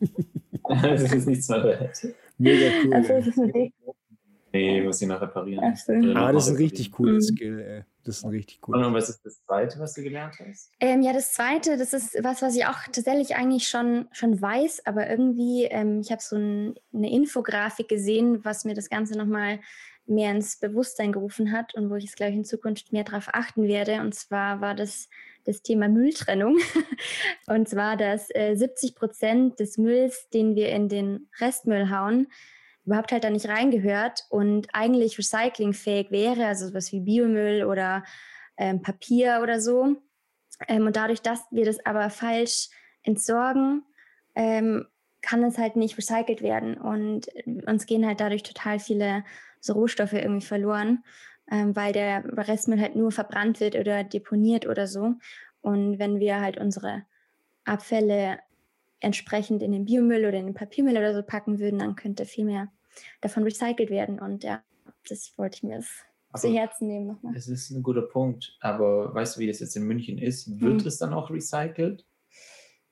[0.83, 2.07] Das ist nichts mehr wert.
[2.37, 2.93] Mega cool.
[2.93, 3.73] Also, es ist ein Weg.
[4.51, 5.63] Nee, muss ich noch reparieren.
[5.73, 5.91] Ach so.
[5.93, 7.35] Noch Aber das ist ein richtig cooles Mhm.
[7.35, 7.83] Skill, ey.
[8.03, 10.71] Das ist ein richtig cooles Und was ist das Zweite, was du gelernt hast?
[10.79, 14.85] Ähm, ja, das Zweite, das ist was, was ich auch tatsächlich eigentlich schon, schon weiß,
[14.85, 19.59] aber irgendwie, ähm, ich habe so ein, eine Infografik gesehen, was mir das Ganze nochmal
[20.07, 23.27] mehr ins Bewusstsein gerufen hat und wo ich es, glaube ich, in Zukunft mehr darauf
[23.31, 24.01] achten werde.
[24.01, 25.07] Und zwar war das
[25.45, 26.57] das Thema Mülltrennung.
[27.47, 32.27] und zwar, dass äh, 70 Prozent des Mülls, den wir in den Restmüll hauen,
[32.89, 38.03] überhaupt halt da nicht reingehört und eigentlich recyclingfähig wäre, also sowas wie Biomüll oder
[38.57, 40.01] ähm, Papier oder so.
[40.67, 42.69] Ähm, und dadurch, dass wir das aber falsch
[43.03, 43.83] entsorgen,
[44.33, 44.87] ähm,
[45.21, 46.77] kann es halt nicht recycelt werden.
[46.77, 47.27] Und
[47.67, 49.23] uns gehen halt dadurch total viele
[49.59, 51.03] so Rohstoffe irgendwie verloren,
[51.51, 55.13] ähm, weil der Restmüll halt nur verbrannt wird oder deponiert oder so.
[55.61, 57.03] Und wenn wir halt unsere
[57.65, 58.39] Abfälle
[58.99, 62.45] entsprechend in den Biomüll oder in den Papiermüll oder so packen würden, dann könnte viel
[62.45, 62.69] mehr
[63.21, 64.19] davon recycelt werden.
[64.19, 64.63] Und ja,
[65.07, 65.91] das wollte ich mir jetzt
[66.35, 67.35] zu Aber Herzen nehmen nochmal.
[67.35, 68.57] es ist ein guter Punkt.
[68.61, 70.59] Aber weißt du, wie das jetzt in München ist?
[70.61, 70.87] Wird Hm.
[70.87, 72.05] es dann auch recycelt?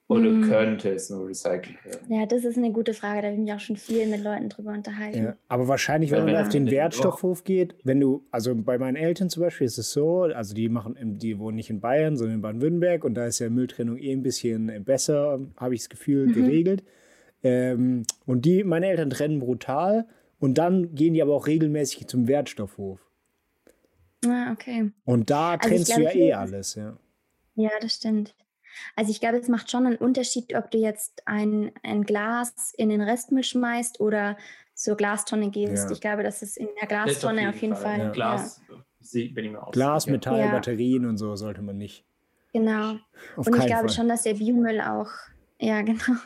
[0.10, 0.42] Oder Hm.
[0.42, 2.10] könnte es nur recycelt werden?
[2.10, 3.22] Ja, das ist eine gute Frage.
[3.22, 5.18] Da habe ich mich auch schon viel mit Leuten drüber unterhalten.
[5.18, 8.78] Ja, aber wahrscheinlich, wenn Weil man wenn auf den Wertstoffhof geht, wenn du, also bei
[8.78, 12.16] meinen Eltern zum Beispiel ist es so, also die machen, die wohnen nicht in Bayern,
[12.16, 15.90] sondern in Baden-Württemberg und da ist ja Mülltrennung eh ein bisschen besser, habe ich das
[15.90, 16.34] Gefühl, Mhm.
[17.48, 20.08] Ähm, und die, meine Eltern trennen brutal
[20.40, 23.00] und dann gehen die aber auch regelmäßig zum Wertstoffhof.
[24.26, 24.92] Ah, okay.
[25.06, 26.98] Und da Also trennst du glaube, ja eh ist es- alles, ja.
[27.56, 28.36] Ja, das stimmt.
[28.96, 32.90] Also ich glaube, es macht schon einen Unterschied, ob du jetzt ein, ein Glas in
[32.90, 34.38] den Restmüll schmeißt oder
[34.76, 35.86] zur Glastonne gehst.
[35.86, 35.92] Ja.
[35.92, 37.98] Ich glaube, dass es in der Das Glastonne auf jeden Fall.
[38.00, 38.10] Ja.
[38.12, 38.62] Glas,
[39.00, 40.06] sehe- bin ich mir auch Glas.
[40.06, 40.52] Metall, Ja.
[40.52, 42.06] Batterien und so sollte man nicht.
[42.54, 43.00] Ja, genau.
[43.38, 43.90] Auf Und ich glaube Fall.
[43.90, 45.10] schon, dass der Biomüll auch,
[45.60, 46.20] ja, genau.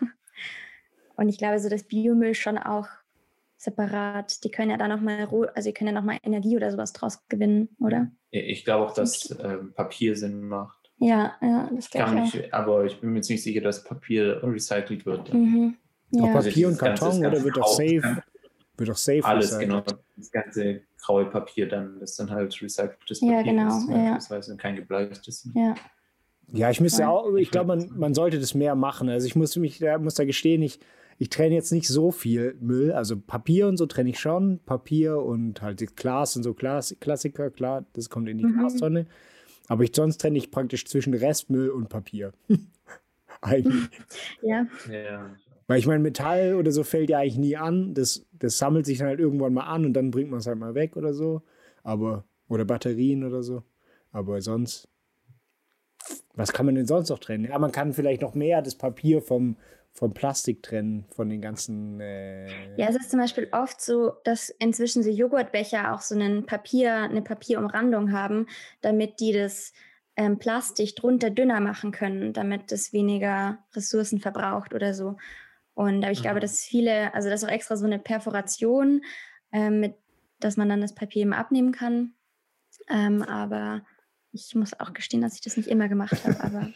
[1.22, 2.88] Und ich glaube so, dass Biomüll schon auch
[3.58, 7.20] separat, die können ja da nochmal, also die können ja nochmal Energie oder sowas draus
[7.30, 8.08] gewinnen, oder?
[8.32, 10.92] Ich glaube auch, dass ähm, Papier Sinn macht.
[10.98, 13.84] Ja, ja, das Ich kann glaube ich nicht, aber ich bin mir ziemlich sicher, dass
[13.84, 15.30] Papier recycelt wird.
[15.30, 15.34] auch.
[15.34, 15.76] Mhm.
[16.16, 16.34] Auch Ja.
[16.34, 18.24] Also Papier und ganze- Karton, das oder ganze wird doch safe,
[18.78, 19.70] wird doch safe Alles, recycelt.
[19.70, 20.00] genau.
[20.18, 23.96] Das ganze graue Papier dann, das dann halt recyceltes Ja, Papier genau, ist, ja.
[23.96, 25.48] beispielsweise und kein gebleichtes.
[25.54, 25.76] ja.
[26.54, 27.10] Ja, ich müsste Ja.
[27.10, 29.08] auch, ich glaube, man, man sollte das mehr machen.
[29.08, 30.80] Also ich muss mich, da muss da gestehen, ich,
[31.22, 32.92] ich trenne jetzt nicht so viel Müll.
[32.94, 34.60] Also Papier und so trenne ich schon.
[34.66, 38.58] Papier und halt das Glas und so Klass, Klassiker, klar, das kommt in die Mhm.
[38.58, 39.06] Glastonne.
[39.68, 42.34] Aber ich, sonst trenne ich praktisch zwischen Restmüll und Papier.
[43.42, 43.88] eigentlich.
[44.42, 45.36] Ja, Ja.
[45.68, 47.94] Weil ich meine, Metall oder so fällt ja eigentlich nie an.
[47.94, 50.58] Das, das sammelt sich dann halt irgendwann mal an und dann bringt man es halt
[50.58, 51.44] mal weg oder so.
[51.84, 53.62] Aber, oder Batterien oder so.
[54.12, 54.90] Aber sonst,
[56.34, 57.46] was kann man denn sonst noch trennen?
[57.46, 59.56] Ja, man kann vielleicht noch mehr das Papier vom,
[59.93, 61.99] vom Plastik trennen, von den ganzen.
[61.99, 66.45] Äh, Ja, es ist zum Beispiel oft so, dass inzwischen so Joghurtbecher auch so einen
[66.45, 68.47] Papier, eine Papierumrandung haben,
[68.82, 69.73] damit die das
[70.15, 75.17] ähm, Plastik drunter dünner machen können, damit es weniger Ressourcen verbraucht oder so.
[75.73, 76.41] Und aber ich glaube, Mhm.
[76.41, 79.04] dass viele, also das ist auch extra so eine Perforation,
[79.51, 79.95] ähm, mit,
[80.39, 82.13] dass man dann das Papier immer abnehmen kann.
[82.89, 83.86] Ähm, aber
[84.32, 86.71] ich muss auch gestehen, dass ich das nicht immer gemacht habe, aber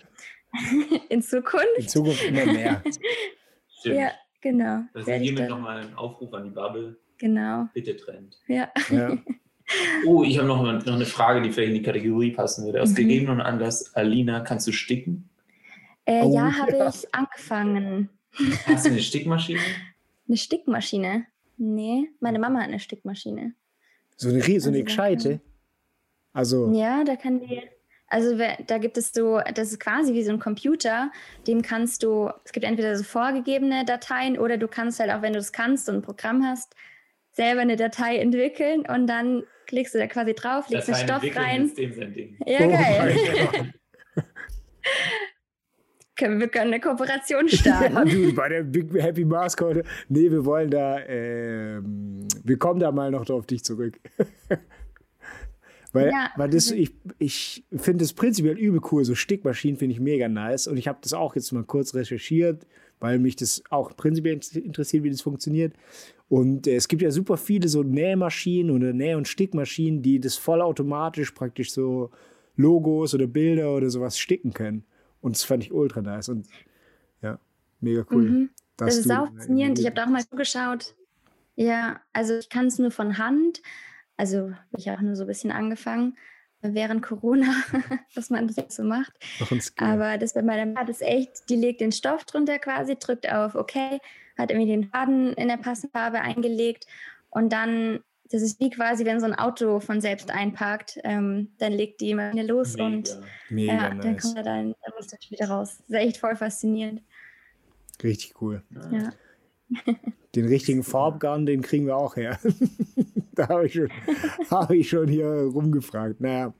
[1.09, 1.65] in Zukunft.
[1.77, 2.81] in Zukunft immer mehr.
[3.79, 3.95] Stimmt.
[3.97, 4.83] Ja, genau.
[4.93, 6.97] Das ist hiermit nochmal ein Aufruf an die Bubble.
[7.17, 8.39] Genau, Bitte trennt.
[8.47, 8.69] ja.
[8.89, 9.17] Ja.
[10.05, 12.83] Oh, ich habe noch, noch eine Frage, die vielleicht in die Kategorie passen würde.
[12.83, 12.95] Aus Mhm.
[12.97, 15.27] gegebenem Anlass, Alina, kannst du sticken?
[16.05, 16.87] Äh, Oh, ja, habe ja.
[16.87, 18.09] ich angefangen.
[18.67, 19.59] Hast du eine Stickmaschine?
[20.27, 21.25] Eine Stickmaschine?
[21.57, 23.55] Nee, meine Mama hat eine Stickmaschine.
[24.17, 25.39] So eine, so eine Also, gescheite.
[26.31, 27.59] Also, Ja, da kann die,
[28.07, 28.37] Also
[28.67, 31.11] da gibt es so, das ist quasi wie so ein Computer,
[31.47, 35.33] dem kannst du, es gibt entweder so vorgegebene Dateien oder du kannst halt auch, wenn
[35.33, 36.75] du es kannst und ein Programm hast,
[37.31, 41.71] selber eine Datei entwickeln und dann klickst du da quasi drauf, legst den Stoff rein.
[42.45, 43.73] Ja, oh geil.
[46.15, 47.93] können, wir können eine Kooperation starten.
[47.93, 49.83] ja, du, bei der Big Happy Mask heute.
[50.09, 53.99] Nee, wir wollen da, äh, wir kommen da mal noch auf dich zurück.
[55.95, 56.29] weil, ja.
[56.35, 59.05] weil das, ich, ich finde das prinzipiell übel cool.
[59.05, 60.67] So Stickmaschinen finde ich mega nice.
[60.67, 62.67] Und ich habe das auch jetzt mal kurz recherchiert,
[62.99, 65.73] weil mich das auch prinzipiell interessiert, wie das funktioniert.
[66.27, 70.35] Und äh, es gibt ja super viele so Nähmaschinen oder Näh- und Stickmaschinen, die das
[70.35, 72.11] vollautomatisch praktisch so
[72.57, 74.83] Logos oder Bilder oder sowas sticken können.
[75.21, 76.47] Und das fand ich ultra nice und
[77.21, 77.39] ja,
[77.79, 78.29] mega cool.
[78.29, 78.49] Mhm.
[78.77, 79.79] Das ist auch faszinierend.
[79.79, 80.93] Ich habe da auch mal zugeschaut.
[81.55, 83.61] Ja, also ich kann es nur von Hand.
[84.17, 86.17] Also habe ich auch nur so ein bisschen angefangen
[86.61, 87.53] während Corona,
[88.15, 89.13] dass man das so macht.
[89.77, 93.55] Aber das bei meiner Mama ist echt, die legt den Stoff drunter quasi, drückt auf
[93.55, 93.75] OK,
[94.37, 96.87] hat irgendwie den Faden in der passenden Farbe eingelegt
[97.29, 97.99] und dann
[98.31, 102.15] das ist wie quasi, wenn so ein Auto von selbst einparkt, ähm, dann legt die
[102.15, 102.85] Maschine los Mega.
[102.85, 104.03] und Mega ja, nice.
[104.03, 105.77] dann kommt er dann, dann Musterstück wieder raus.
[105.87, 107.03] Das ist echt voll faszinierend.
[108.03, 108.63] Richtig cool.
[108.91, 109.11] Ja.
[110.35, 112.39] Den richtigen Farbgarn, den kriegen wir auch her.
[113.35, 113.89] da habe ich, schon,
[114.51, 116.21] hab ich schon hier rumgefragt.
[116.21, 116.53] Naja,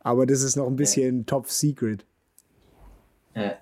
[0.00, 2.04] aber das ist noch ein bisschen top secret.
[3.34, 3.54] Ja.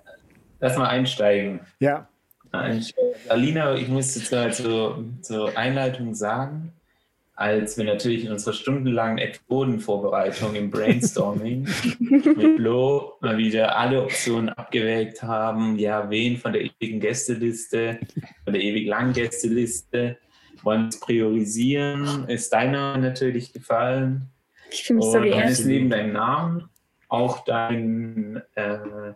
[0.59, 1.61] Lass mal einsteigen.
[1.79, 2.07] Ja.
[3.29, 6.71] Alina, ich muss jetzt zur, zur Einleitung sagen,
[7.35, 11.67] als wir natürlich in unserer stundenlangen Episodenvorbereitung im Brainstorming
[11.99, 15.77] mit Flo mal wieder alle Optionen abgewägt haben.
[15.79, 17.99] Ja, wen von der ewigen Gästeliste,
[18.43, 20.17] von der ewig langen Gästeliste
[20.61, 22.27] wollen wir priorisieren?
[22.29, 24.29] Ist deiner natürlich gefallen?
[24.71, 25.49] Ich fühle mich so geehrt.
[25.49, 26.69] ist neben deinem Namen
[27.09, 29.13] auch dein äh,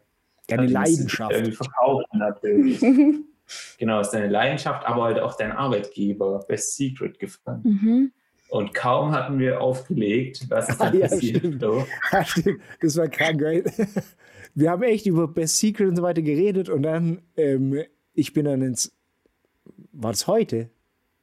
[0.48, 1.34] deine Leidenschaft.
[1.34, 2.82] Äh, Verkaufen natürlich.
[3.78, 7.62] Genau, ist deine Leidenschaft, aber halt auch dein Arbeitgeber, Best Secret gefallen.
[7.64, 8.12] Mhm.
[8.50, 11.38] Und kaum hatten wir aufgelegt, was ist dann ah, ja, passiert?
[11.38, 11.62] Stimmt.
[11.62, 12.62] Ja, stimmt.
[12.82, 13.64] Das war krank, geil.
[14.56, 17.84] Wir haben echt über Best Secret und so weiter geredet und dann, ähm,
[18.14, 18.92] ich bin dann ins,
[19.92, 20.72] war das heute?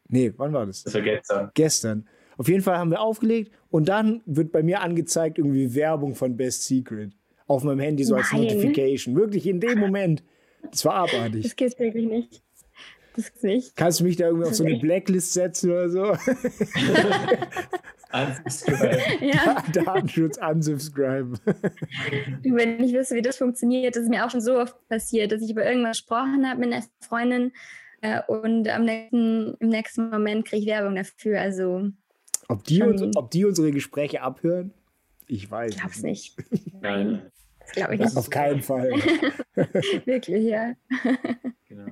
[0.07, 0.85] Nee, wann war das?
[0.85, 1.51] Das war gestern.
[1.55, 2.09] Gestern.
[2.37, 6.37] Auf jeden Fall haben wir aufgelegt und dann wird bei mir angezeigt irgendwie Werbung von
[6.37, 7.13] Best Secret
[7.47, 8.43] auf meinem Handy so als Nein.
[8.43, 9.17] Notification.
[9.17, 10.23] Wirklich in dem Moment.
[10.71, 11.43] Das war abartig.
[11.43, 12.43] Das geht wirklich nicht.
[13.17, 13.77] Das nicht.
[13.77, 16.03] Kannst du mich da irgendwie auf so eine Blacklist setzen oder so?
[18.13, 19.01] unsubscribe.
[19.21, 19.63] Ja.
[19.73, 21.39] Datenschutz unsubscribe.
[22.43, 25.43] Wenn ich wüsste, wie das funktioniert, das ist mir auch schon so oft passiert, dass
[25.43, 27.53] ich über irgendwas gesprochen habe mit einer Freundin
[28.01, 31.41] äh, und am nächsten, im nächsten Moment kriege ich Werbung dafür.
[31.41, 31.91] Also
[32.49, 34.73] ob die, uns, ob die unsere Gespräche abhören?
[35.27, 35.71] Ich weiß.
[35.71, 36.37] Ich glaube es nicht.
[36.81, 37.23] Nein.
[37.65, 38.17] Das glaube ich nicht.
[38.17, 38.91] Auf keinen Fall.
[40.05, 40.75] Wirklich, ja.
[41.69, 41.87] Genau.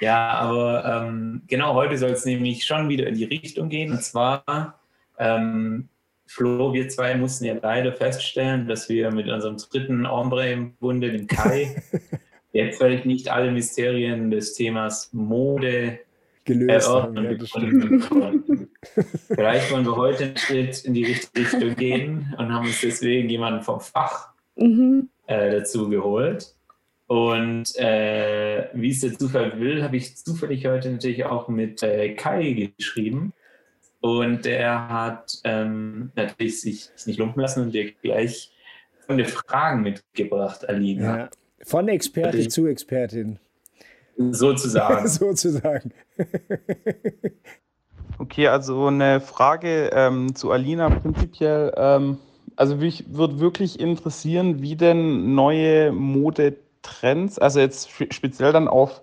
[0.00, 3.92] Ja, aber ähm, genau heute soll es nämlich schon wieder in die Richtung gehen.
[3.92, 4.80] Und zwar,
[5.16, 5.88] ähm,
[6.26, 11.12] Flo, wir zwei mussten ja leider feststellen, dass wir mit unserem dritten Ombre im Bunde,
[11.12, 11.82] dem Kai,
[12.52, 16.00] jetzt vielleicht nicht alle Mysterien des Themas Mode
[16.44, 17.16] gelöst haben.
[17.16, 18.32] Ja,
[19.28, 23.28] vielleicht wollen wir heute einen Schritt in die richtige Richtung gehen und haben uns deswegen
[23.28, 25.08] jemanden vom Fach mhm.
[25.26, 26.54] Äh, dazu geholt.
[27.06, 32.14] Und äh, wie es der Zufall will, habe ich zufällig heute natürlich auch mit äh,
[32.14, 33.34] Kai geschrieben.
[34.00, 38.50] Und der hat ähm, natürlich sich nicht lumpen lassen und dir gleich
[39.06, 41.18] folgende Fragen mitgebracht, Alina.
[41.18, 41.30] Ja,
[41.64, 43.38] von Expertin zu Expertin.
[44.16, 45.06] Sozusagen.
[45.08, 45.92] Sozusagen.
[48.18, 51.72] okay, also eine Frage ähm, zu Alina prinzipiell.
[51.76, 52.18] Ähm,
[52.56, 59.02] also mich würde wirklich interessieren, wie denn neue Modetrends, also jetzt speziell dann auf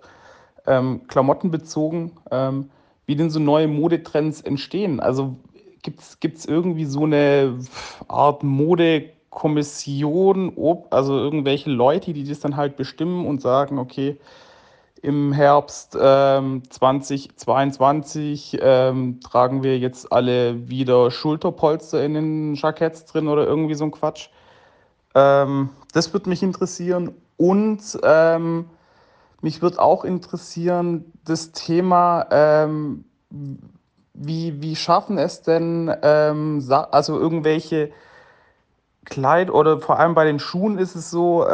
[0.66, 2.70] ähm, Klamotten bezogen, ähm,
[3.06, 5.00] wie denn so neue Modetrends entstehen.
[5.00, 5.36] Also
[5.82, 7.58] gibt es irgendwie so eine
[8.08, 10.52] Art Modekommission,
[10.90, 14.18] also irgendwelche Leute, die das dann halt bestimmen und sagen, okay,
[15.02, 23.28] im Herbst ähm, 2022 ähm, tragen wir jetzt alle wieder Schulterpolster in den Jacketts drin
[23.28, 24.28] oder irgendwie so ein Quatsch.
[25.14, 27.14] Ähm, das würde mich interessieren.
[27.36, 28.66] Und ähm,
[29.40, 33.04] mich würde auch interessieren das Thema, ähm,
[34.12, 37.90] wie, wie schaffen es denn, ähm, also irgendwelche
[39.06, 41.48] Kleid oder vor allem bei den Schuhen ist es so,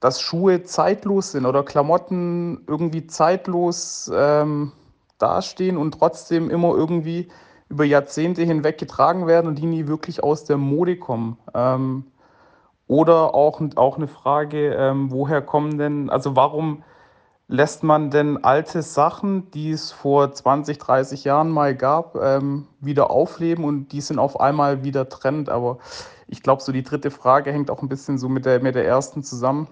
[0.00, 4.72] dass Schuhe zeitlos sind oder Klamotten irgendwie zeitlos ähm,
[5.18, 7.28] dastehen und trotzdem immer irgendwie
[7.68, 11.38] über Jahrzehnte hinweg getragen werden und die nie wirklich aus der Mode kommen.
[11.54, 12.04] Ähm,
[12.88, 16.84] Oder auch, auch eine Frage, ähm, woher kommen denn, also warum
[17.48, 23.10] lässt man denn alte Sachen, die es vor 20, 30 Jahren mal gab, ähm, wieder
[23.10, 25.48] aufleben und die sind auf einmal wieder Trend?
[25.48, 25.78] Aber
[26.28, 28.86] ich glaube, so die dritte Frage hängt auch ein bisschen so mit der, mit der
[28.86, 29.68] ersten zusammen.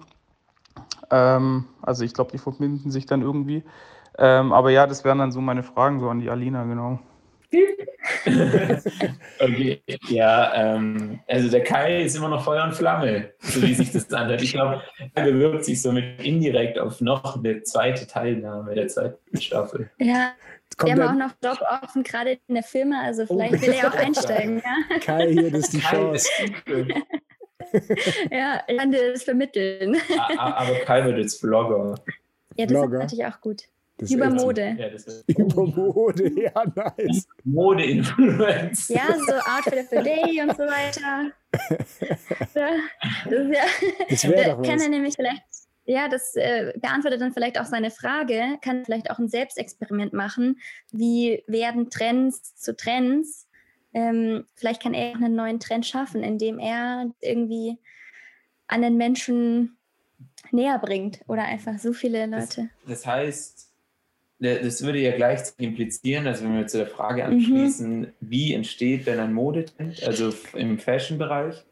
[1.11, 3.63] Ähm, also ich glaube, die verbinden sich dann irgendwie.
[4.17, 6.99] Ähm, aber ja, das wären dann so meine Fragen so an die Alina, genau.
[9.39, 13.91] okay, ja, ähm, also der Kai ist immer noch Feuer und Flamme, so wie sich
[13.91, 14.41] das anhört.
[14.41, 14.81] Ich glaube,
[15.13, 19.89] er bewirbt sich somit indirekt auf noch eine zweite Teilnahme der zweiten Staffel.
[19.99, 20.33] Ja,
[20.83, 23.27] wir haben auch noch Job offen, gerade in der Firma, also oh.
[23.27, 23.61] vielleicht oh.
[23.61, 24.61] will er auch einsteigen.
[24.89, 24.99] Ja?
[24.99, 26.29] Kai, hier, das ist die Chance.
[28.31, 29.97] ja, ich kann dir das vermitteln.
[30.37, 31.95] Aber Kai wird jetzt Vlogger.
[32.55, 32.97] Ja, das Blogger.
[32.97, 33.63] ist natürlich auch gut.
[33.97, 34.75] Das über Mode.
[34.77, 34.89] Ja,
[35.27, 37.27] über Mode, ja, nice.
[37.45, 38.89] Mode-Influence.
[38.89, 41.31] Ja, so Outfit of the Day und so weiter.
[41.69, 41.99] Das,
[42.55, 43.63] ja,
[44.09, 44.67] das wäre doch was.
[44.67, 45.43] Kann er nämlich vielleicht,
[45.85, 50.59] ja, das äh, beantwortet dann vielleicht auch seine Frage, kann vielleicht auch ein Selbstexperiment machen.
[50.91, 53.44] Wie werden Trends zu Trends?
[53.95, 57.77] Ähm, vielleicht kann er einen neuen Trend schaffen, indem er irgendwie
[58.67, 59.77] an den Menschen
[60.51, 62.69] näher bringt oder einfach so viele Leute.
[62.85, 63.71] Das, das heißt,
[64.39, 67.29] das würde ja gleich implizieren, also wenn wir zu der Frage mhm.
[67.35, 68.07] anschließen, mhm.
[68.19, 71.63] wie entsteht denn ein Modetrend, also im Fashion-Bereich,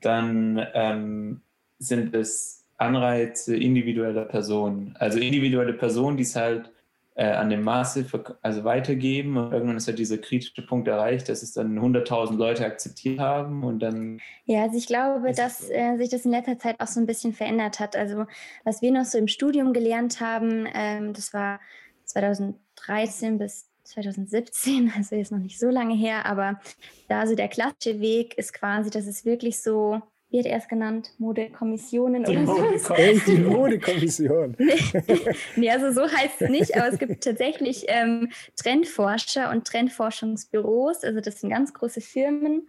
[0.00, 1.42] dann ähm,
[1.78, 4.96] sind es Anreize individueller Personen.
[4.98, 6.71] Also individuelle Personen, die es halt
[7.14, 8.06] äh, an dem Maße
[8.40, 12.64] also weitergeben und irgendwann ist halt dieser kritische Punkt erreicht, dass es dann 100.000 Leute
[12.64, 14.20] akzeptiert haben und dann...
[14.44, 17.32] Ja, also ich glaube, dass äh, sich das in letzter Zeit auch so ein bisschen
[17.32, 17.96] verändert hat.
[17.96, 18.26] Also
[18.64, 21.60] was wir noch so im Studium gelernt haben, ähm, das war
[22.04, 26.60] 2013 bis 2017, also jetzt noch nicht so lange her, aber
[27.08, 30.00] da so der klassische Weg ist quasi, dass es wirklich so,
[30.32, 32.94] wie hat er es genannt, Modekommissionen die oder so.
[33.26, 34.56] Die Modekommission.
[35.56, 41.20] nee, also so heißt es nicht, aber es gibt tatsächlich ähm, Trendforscher und Trendforschungsbüros, also
[41.20, 42.66] das sind ganz große Firmen,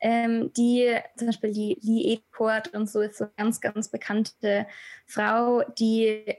[0.00, 4.66] ähm, die zum Beispiel die Lee Edport und so ist so eine ganz, ganz bekannte
[5.06, 6.36] Frau, die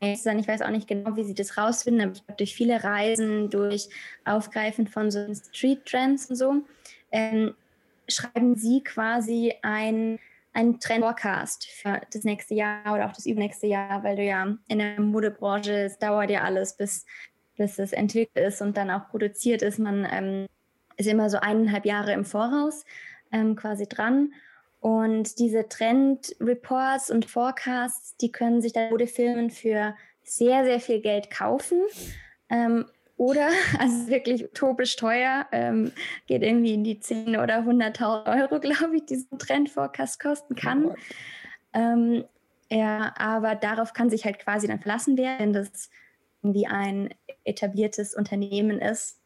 [0.00, 3.88] ich weiß auch nicht genau, wie sie das rausfinden, aber durch viele Reisen, durch
[4.24, 6.54] Aufgreifen von so Street-Trends und so,
[7.10, 7.54] ähm,
[8.08, 10.18] schreiben sie quasi ein,
[10.52, 14.78] einen Trend-Forecast für das nächste Jahr oder auch das übernächste Jahr, weil du ja in
[14.78, 17.06] der Modebranche, es dauert ja alles, bis,
[17.56, 19.78] bis es entwickelt ist und dann auch produziert ist.
[19.78, 20.46] Man ähm,
[20.96, 22.84] ist immer so eineinhalb Jahre im Voraus
[23.32, 24.32] ähm, quasi dran.
[24.80, 31.30] Und diese Trend-Reports und Forecasts, die können sich dann Modefirmen für sehr, sehr viel Geld
[31.30, 31.82] kaufen.
[32.48, 32.86] Ähm,
[33.18, 35.92] oder, also wirklich utopisch teuer, ähm,
[36.26, 40.94] geht irgendwie in die 10 oder 100.000 Euro, glaube ich, diesen Trend-Forecast kosten kann.
[41.74, 42.24] Ähm,
[42.70, 45.90] ja, aber darauf kann sich halt quasi dann verlassen werden, wenn das
[46.42, 49.20] irgendwie ein etabliertes Unternehmen ist.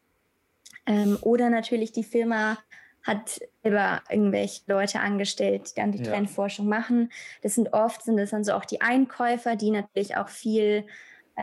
[0.85, 2.57] Ähm, oder natürlich die Firma
[3.03, 6.11] hat selber irgendwelche Leute angestellt, die dann die ja.
[6.11, 7.11] Trendforschung machen.
[7.41, 10.85] Das sind oft, sind das dann so auch die Einkäufer, die natürlich auch viel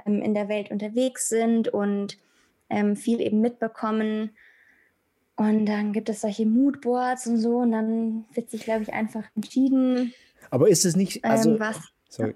[0.06, 2.16] ähm, in der Welt unterwegs sind und
[2.70, 4.30] ähm, viel eben mitbekommen.
[5.37, 9.24] Und dann gibt es solche Moodboards und so und dann wird sich, glaube ich, einfach
[9.35, 10.12] entschieden.
[10.50, 11.78] Aber ist es nicht, also, ähm, was?
[12.09, 12.35] Sorry.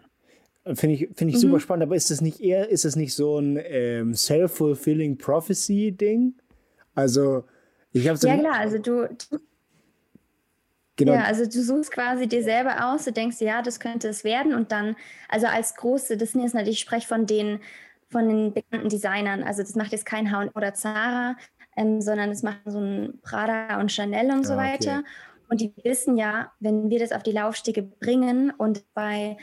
[0.74, 1.40] Finde ich, find ich mhm.
[1.40, 6.34] super spannend, aber ist es nicht eher, ist es nicht so ein ähm, self-fulfilling prophecy-Ding?
[6.94, 7.44] Also,
[7.92, 8.26] ich habe so.
[8.28, 9.38] Ja, klar, also du, du
[10.96, 11.14] Genau.
[11.14, 14.54] Ja, also du suchst quasi dir selber aus, du denkst, ja, das könnte es werden
[14.54, 14.94] und dann,
[15.28, 17.58] also als große, das sind jetzt natürlich, ich spreche von den,
[18.14, 21.34] von den bekannten Designern, also das macht jetzt kein H&M oder Zara,
[21.76, 25.02] ähm, sondern das machen so ein Prada und Chanel und so ah, weiter.
[25.48, 29.36] Und die wissen ja, wenn wir das auf die Laufstege bringen und bei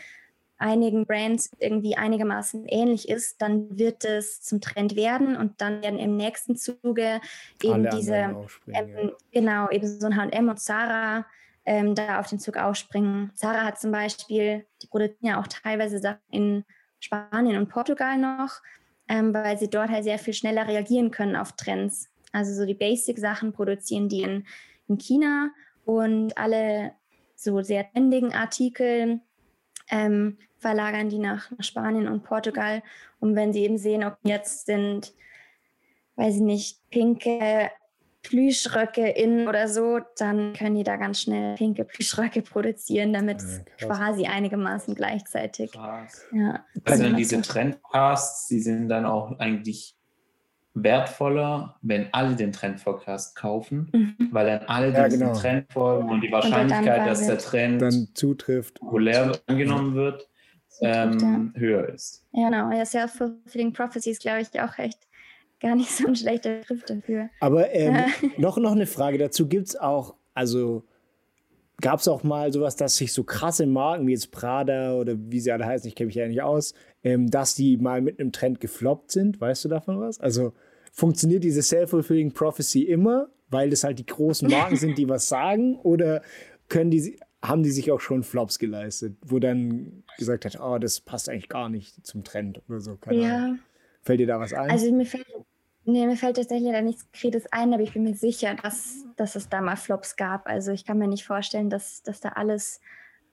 [0.57, 5.99] einigen Brands irgendwie einigermaßen ähnlich ist, dann wird es zum Trend werden und dann werden
[5.99, 7.19] im nächsten Zuge
[7.61, 11.25] eben Alle diese, ähm, genau, eben so ein H&M und Zara
[11.65, 13.31] ähm, da auf den Zug aufspringen.
[13.35, 16.63] Zara hat zum Beispiel, die produzieren ja auch teilweise Sachen in
[17.01, 18.61] Spanien und Portugal noch,
[19.09, 22.09] ähm, weil sie dort halt sehr viel schneller reagieren können auf Trends.
[22.31, 24.45] Also so die Basic-Sachen produzieren die in,
[24.87, 25.49] in China
[25.83, 26.93] und alle
[27.35, 29.19] so sehr trendigen Artikel
[29.89, 32.83] ähm, verlagern die nach, nach, Spanien und Portugal.
[33.19, 35.13] Und wenn sie eben sehen, ob jetzt sind,
[36.15, 37.71] weiß ich nicht, pinke
[38.23, 43.61] Plüschröcke in oder so, dann können die da ganz schnell pinke Plüschröcke produzieren, damit es
[43.79, 45.71] ja, quasi einigermaßen gleichzeitig.
[45.71, 46.25] Krass.
[46.31, 49.95] Ja, also dann diese Trendcasts, die sind dann auch eigentlich
[50.73, 54.29] wertvoller, wenn alle den Trend-Forecast kaufen, Mhm.
[54.31, 55.39] weil dann alle Ja, diesem genau.
[55.39, 58.79] Trend folgen und die dann Wahrscheinlichkeit, dass der Trend Dann zutrifft.
[58.79, 60.29] populär angenommen wird,
[60.81, 62.25] ähm, höher ist.
[62.31, 62.71] Ja, genau.
[62.71, 64.99] Ja, Self-Fulfilling Prophecy ist, glaube ich, auch echt
[65.61, 67.29] gar nicht so ein schlechter Begriff dafür.
[67.39, 68.05] Aber ähm,
[68.37, 69.47] noch, noch eine Frage dazu.
[69.47, 70.83] Gibt es auch, also
[71.81, 75.39] gab es auch mal sowas, dass sich so krasse Marken wie jetzt Prada oder wie
[75.39, 78.31] sie alle heißen, ich kenne mich ja nicht aus, ähm, dass die mal mit einem
[78.31, 79.41] Trend gefloppt sind?
[79.41, 80.19] Weißt du davon was?
[80.19, 80.53] Also
[80.91, 85.75] funktioniert diese Self-Fulfilling Prophecy immer, weil das halt die großen Marken sind, die was sagen?
[85.77, 86.21] Oder
[86.69, 91.01] können die, haben die sich auch schon Flops geleistet, wo dann gesagt hat, oh, das
[91.01, 92.95] passt eigentlich gar nicht zum Trend oder so?
[92.95, 93.55] Keine Ahnung.
[93.55, 93.59] Ja,
[94.03, 94.71] Fällt dir da was ein?
[94.71, 95.27] also mir fällt,
[95.85, 99.35] nee, mir fällt tatsächlich da nichts Konkretes ein, aber ich bin mir sicher, dass, dass
[99.35, 100.47] es da mal Flops gab.
[100.47, 102.81] Also ich kann mir nicht vorstellen, dass, dass da alles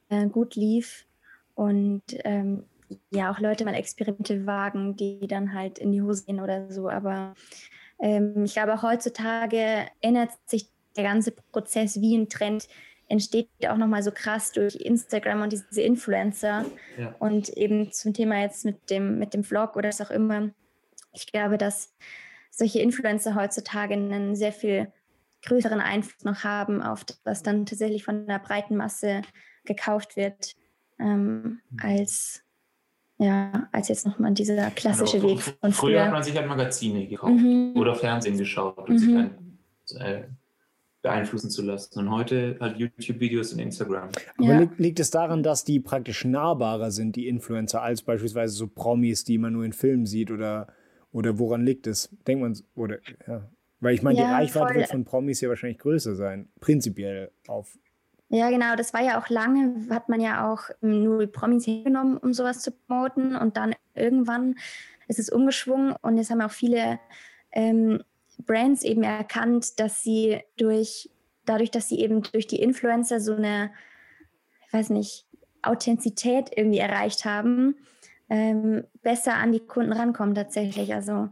[0.09, 1.07] äh, gut lief
[1.55, 2.65] und ähm,
[3.11, 6.89] ja, auch Leute mal Experimente wagen, die dann halt in die Hose gehen oder so.
[6.89, 7.35] Aber
[7.99, 12.69] ähm, ich glaube, auch heutzutage ändert sich der ganze Prozess, wie ein Trend
[13.09, 16.65] entsteht, auch nochmal so krass durch Instagram und diese Influencer.
[16.99, 17.15] Ja.
[17.19, 20.51] Und eben zum Thema jetzt mit dem, mit dem Vlog oder was auch immer.
[21.13, 21.95] Ich glaube, dass
[22.59, 24.93] solche Influencer heutzutage einen sehr viel
[25.47, 29.23] größeren Einfluss noch haben auf das, was dann tatsächlich von der breiten Masse
[29.65, 30.57] gekauft wird,
[30.99, 32.43] ähm, als,
[33.19, 36.13] ja, als jetzt nochmal dieser klassische Also, Weg fr- von Früher hat früher.
[36.13, 37.75] man sich halt Magazine gekauft Mhm.
[37.77, 39.15] oder Fernsehen geschaut, um sich Mhm.
[39.15, 40.25] dann äh,
[41.01, 41.97] beeinflussen zu lassen.
[42.01, 44.09] Und heute halt YouTube-Videos und Instagram.
[44.37, 44.59] Aber Ja.
[44.59, 49.23] liegt, liegt es daran, dass die praktisch nahbarer sind, die Influencer, als beispielsweise so Promis,
[49.23, 50.33] die man nur in Filmen sieht?
[50.33, 50.67] Oder,
[51.19, 52.09] oder woran liegt es?
[52.27, 53.43] Denkt man, oder, ja.
[53.81, 54.77] Weil ich meine, die Ja, Reichweite voll.
[54.77, 57.77] wird von Promis ja wahrscheinlich größer sein, prinzipiell auf.
[58.31, 61.65] Ja, genau, das war ja auch lange, hat man ja auch ähm, nur die Promis
[61.65, 63.35] hingenommen, um sowas zu promoten.
[63.37, 64.57] Und dann irgendwann
[65.09, 67.01] ist es umgeschwungen und jetzt haben auch viele
[67.53, 68.03] ähm,
[68.47, 71.11] Brands eben erkannt, dass sie durch,
[71.47, 73.71] dadurch, dass sie eben durch die Influencer so eine,
[74.67, 75.27] ich weiß nicht,
[75.63, 77.77] Authentizität irgendwie erreicht haben,
[78.31, 80.95] ähm, besser an die Kunden rankommen tatsächlich.
[80.95, 81.29] Also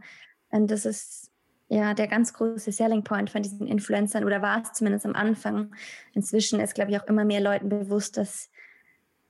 [0.49, 1.31] und das ist
[1.69, 5.75] ja der ganz große Selling Point von diesen Influencern oder war es zumindest am Anfang.
[6.13, 8.49] Inzwischen ist, glaube ich, auch immer mehr Leuten bewusst, dass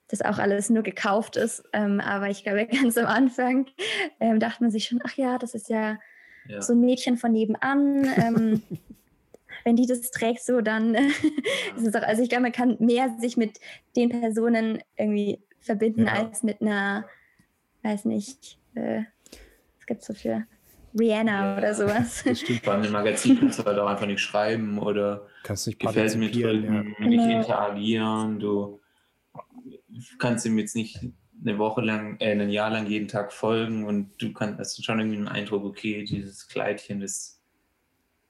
[0.09, 1.63] das auch alles nur gekauft ist.
[1.73, 3.67] Ähm, aber ich glaube, ganz am Anfang
[4.19, 5.97] ähm, dachte man sich schon, ach ja, das ist ja,
[6.47, 6.61] Ja.
[6.61, 8.07] so ein Mädchen von nebenan.
[8.17, 8.61] Ähm,
[9.63, 10.95] wenn die das trägt, so dann
[11.75, 13.59] ist es auch, also ich glaube, man kann mehr sich mit
[13.95, 16.13] den Personen irgendwie verbinden Ja.
[16.13, 17.05] als mit einer,
[17.87, 19.03] weiß nicht, äh,
[19.77, 20.45] was gibt es so für
[20.97, 21.57] Rihanna Ja.
[21.57, 22.23] oder sowas.
[22.25, 22.67] Das stimmt.
[22.67, 26.27] Allem im Magazin kannst du halt auch einfach nicht schreiben oder Kannst nicht gefällt mir
[26.27, 26.81] partizipieren, ja.
[27.07, 27.37] nicht Genau.
[27.39, 28.39] interagieren.
[28.39, 28.79] Du
[30.19, 30.99] kannst ihm jetzt nicht
[31.39, 34.99] eine Woche lang, äh, ein Jahr lang jeden Tag folgen und du kannst hast schon
[34.99, 37.36] irgendwie einen Eindruck, okay, dieses Kleidchen, das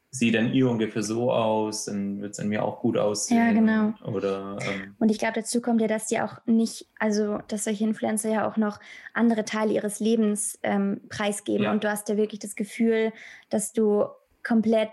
[0.10, 3.38] sieht an ihr ungefähr so aus, dann wird es an mir auch gut aussehen.
[3.38, 3.93] Ja, genau.
[4.10, 7.84] Oder ähm, Und ich glaube, dazu kommt ja, dass die auch nicht, also dass solche
[7.84, 8.80] Influencer ja auch noch
[9.14, 11.66] andere Teile ihres Lebens ähm, preisgeben.
[11.66, 11.72] Ja.
[11.72, 13.12] Und du hast ja wirklich das Gefühl,
[13.49, 14.05] dass du
[14.43, 14.91] komplett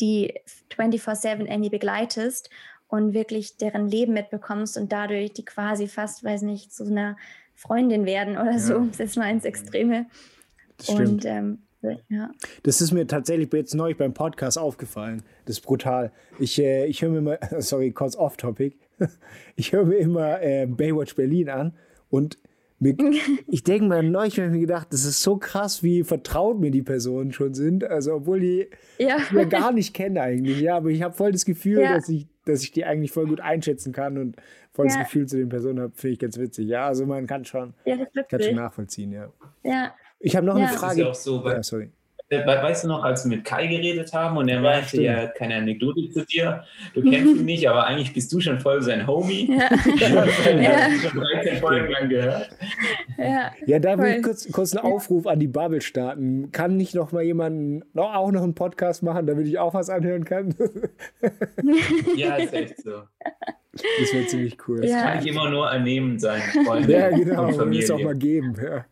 [0.00, 0.32] die
[0.76, 2.50] 24-7 irgendwie begleitest
[2.86, 7.16] und wirklich deren Leben mitbekommst und dadurch die quasi fast, weiß nicht, zu einer
[7.54, 8.78] Freundin werden oder so, Ja.
[8.78, 10.06] um es jetzt mal ins Extreme.
[10.76, 11.08] Das stimmt.
[11.08, 11.62] Und ähm,
[12.08, 12.30] ja.
[12.62, 15.22] Das ist mir tatsächlich jetzt neulich beim Podcast aufgefallen.
[15.46, 16.12] Das ist brutal.
[16.38, 18.76] Ich, äh, ich höre mir immer, sorry, kurz off-topic.
[19.56, 21.74] Ich höre mir immer äh, Baywatch Berlin an
[22.08, 22.38] und
[22.78, 22.96] mir,
[23.48, 26.70] ich denke mir neulich habe ich mir gedacht, das ist so krass, wie vertraut mir
[26.70, 27.84] die Personen schon sind.
[27.84, 28.68] Also, obwohl die
[28.98, 29.16] Ja.
[29.18, 30.60] ich mir gar nicht kenne eigentlich.
[30.60, 31.94] Ja, aber ich habe voll das Gefühl, Ja.
[31.94, 34.36] dass, ich, dass ich die eigentlich voll gut einschätzen kann und
[34.72, 34.98] voll das.
[34.98, 35.92] Gefühl zu den Personen habe.
[35.94, 36.66] Finde ich ganz witzig.
[36.68, 37.96] Ja, also man kann schon, ja,
[38.28, 39.32] kann schon nachvollziehen, ja.
[39.64, 39.94] Ja.
[40.22, 40.60] Ich habe noch Ja.
[40.60, 41.00] eine das ist Frage.
[41.02, 41.90] ja auch so, weil ja, sorry.
[42.30, 45.04] We- Weißt du noch, als wir mit Kai geredet haben und er Ja, meinte, stimmt.
[45.04, 46.64] er hat keine Anekdote zu dir,
[46.94, 49.50] du kennst ihn nicht, aber eigentlich bist du schon voll sein Homie.
[49.54, 49.68] Ja.
[50.62, 50.88] Ja.
[51.10, 52.48] schon 13 Folgen lang gehört.
[53.18, 53.50] ja.
[53.66, 56.50] Ja, da will ich kurz, kurz einen Aufruf an die Bubble starten.
[56.52, 59.90] Kann nicht noch mal jemand noch, auch noch einen Podcast machen, damit ich auch was
[59.90, 60.54] anhören kann?
[62.16, 63.02] Ja, ist echt so.
[63.74, 64.82] Das wäre ziemlich cool.
[64.86, 65.02] Ja.
[65.02, 67.46] Kann ich immer nur annehmen sein, Freunde Ja, genau.
[67.62, 68.54] und es auch mal geben.
[68.62, 68.86] Ja.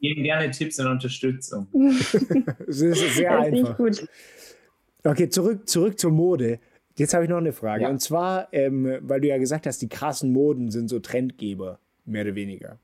[0.00, 1.66] Geben gerne Tipps und Unterstützung.
[2.66, 3.76] Es ist sehr Das ist einfach.
[3.76, 4.08] gut.
[5.04, 6.58] Okay, zurück, zurück zur Mode.
[6.96, 7.82] Jetzt habe ich noch eine Frage.
[7.84, 7.90] Ja.
[7.90, 12.22] Und zwar, ähm, weil du ja gesagt hast, die krassen Moden sind so Trendgeber, mehr
[12.24, 12.78] oder weniger.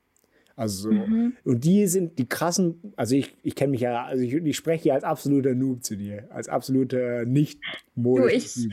[0.57, 0.93] Also so.
[0.93, 1.33] Mhm.
[1.45, 4.89] Und die sind die krassen, also ich, ich kenne mich ja, also ich, ich spreche
[4.89, 7.61] ja als absoluter Noob zu dir, als absoluter nicht
[7.95, 8.69] Du, mode ich-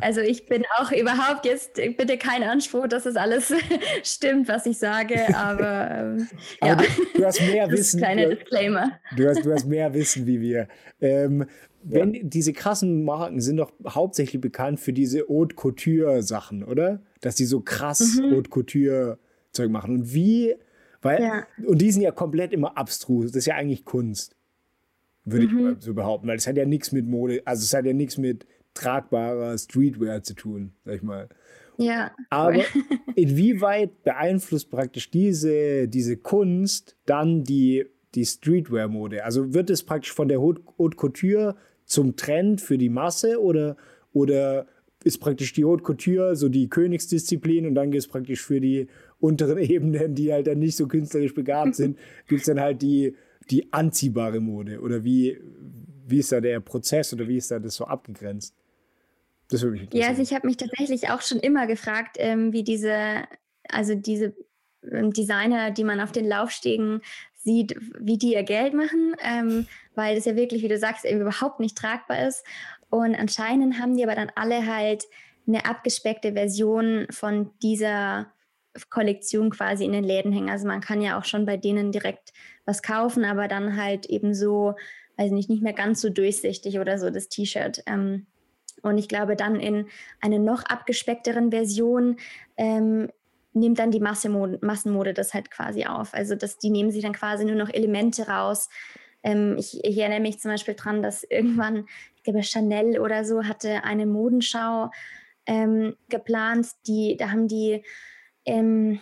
[0.00, 3.52] Also ich bin auch überhaupt jetzt bitte kein Anspruch, dass das alles
[4.02, 6.28] stimmt, was ich sage, aber, ähm,
[6.60, 6.76] aber ja.
[6.76, 7.98] Du, du, hast mehr das Wissen.
[7.98, 8.92] Kleine Disclaimer.
[9.16, 10.68] Du hast, du hast mehr Wissen wie wir.
[11.00, 11.46] Ähm,
[11.82, 12.20] wenn ja.
[12.22, 17.02] diese krassen Marken sind doch hauptsächlich bekannt für diese Haute Couture Sachen, oder?
[17.20, 18.36] Dass die so krass mhm.
[18.36, 19.18] Haute Couture
[19.52, 19.96] Zeug machen.
[19.96, 20.54] Und wie,
[21.02, 21.46] weil, ja.
[21.66, 23.26] und die sind ja komplett immer abstrus.
[23.26, 24.36] Das ist ja eigentlich Kunst.
[25.24, 25.76] Würde mhm.
[25.78, 28.16] ich so behaupten, weil es hat ja nichts mit Mode, also es hat ja nichts
[28.16, 31.28] mit tragbarer Streetwear zu tun, sag ich mal.
[31.80, 32.12] Ja.
[32.28, 32.62] Aber
[33.16, 39.24] inwieweit beeinflusst praktisch diese, diese Kunst dann die, die Streetwear-Mode?
[39.24, 43.76] Also wird es praktisch von der Haute, Haute Couture zum Trend für die Masse oder,
[44.12, 44.66] oder
[45.04, 48.88] ist praktisch die Haute Couture so die Königsdisziplin und dann gibt es praktisch für die
[49.18, 51.98] unteren Ebenen, die halt dann nicht so künstlerisch begabt sind,
[52.28, 53.14] gibt es dann halt die,
[53.50, 54.80] die anziehbare Mode?
[54.80, 55.38] Oder wie,
[56.06, 58.54] wie ist da der Prozess oder wie ist da das so abgegrenzt?
[59.50, 60.02] Das würde mich interessieren.
[60.02, 63.24] Ja, also ich habe mich tatsächlich auch schon immer gefragt, ähm, wie diese,
[63.68, 64.34] also diese
[64.90, 67.02] ähm, Designer, die man auf den Laufstegen
[67.34, 71.20] sieht, wie die ihr Geld machen, ähm, weil das ja wirklich, wie du sagst, eben
[71.20, 72.44] überhaupt nicht tragbar ist.
[72.90, 75.04] Und anscheinend haben die aber dann alle halt
[75.46, 78.32] eine abgespeckte Version von dieser
[78.88, 80.50] Kollektion quasi in den Läden hängen.
[80.50, 82.32] Also man kann ja auch schon bei denen direkt
[82.64, 84.74] was kaufen, aber dann halt eben so,
[85.16, 87.82] weiß nicht, nicht mehr ganz so durchsichtig oder so das T-Shirt.
[87.86, 88.26] Ähm,
[88.82, 89.86] und ich glaube, dann in
[90.20, 92.16] einer noch abgespeckteren Version
[92.56, 93.08] ähm,
[93.52, 96.14] nimmt dann die Massenmode, Massenmode das halt quasi auf.
[96.14, 98.68] Also das, die nehmen sich dann quasi nur noch Elemente raus.
[99.22, 103.44] Ähm, ich, ich, erinnere mich zum Beispiel daran, dass irgendwann, ich glaube, Chanel oder so
[103.44, 104.90] hatte eine Modenschau
[105.46, 106.68] ähm, geplant.
[106.86, 107.82] Die, da haben die
[108.44, 109.00] ähm,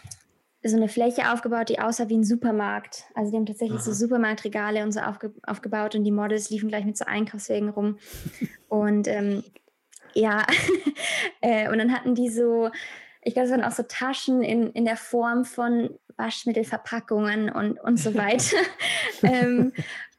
[0.65, 3.05] so eine Fläche aufgebaut, die aussah wie ein Supermarkt.
[3.15, 3.85] Also die haben tatsächlich Aha.
[3.85, 7.99] so Supermarktregale und so aufge aufgebaut und die Models liefen gleich mit so Einkaufswegen rum.
[8.69, 9.45] und ähm,
[10.19, 10.47] ja,
[11.41, 12.71] äh, und dann hatten die so,
[13.23, 17.99] ich glaube, es waren auch so Taschen in, in der Form von Waschmittelverpackungen und, und
[17.99, 18.57] so weiter.
[19.23, 19.73] ähm,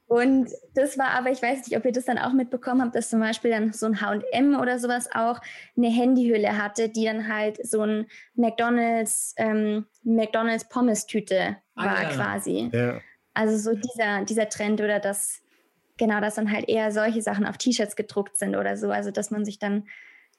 [0.07, 3.09] und das war aber, ich weiß nicht, ob ihr das dann auch mitbekommen habt, dass
[3.09, 5.39] zum Beispiel dann so ein HM oder sowas auch
[5.77, 12.09] eine Handyhülle hatte, die dann halt so ein McDonalds, ähm, McDonalds Pommes-Tüte ah, war ja.
[12.09, 12.71] quasi.
[12.73, 12.99] Ja.
[13.35, 15.43] Also so dieser, dieser Trend oder das,
[15.99, 18.89] genau, dass dann halt eher solche Sachen auf T-Shirts gedruckt sind oder so.
[18.89, 19.83] Also dass man sich dann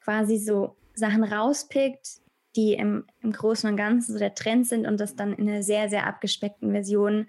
[0.02, 2.20] quasi so Sachen rauspickt,
[2.56, 5.62] die im, im Großen und Ganzen so der Trend sind und das dann in einer
[5.62, 7.28] sehr, sehr abgespeckten Version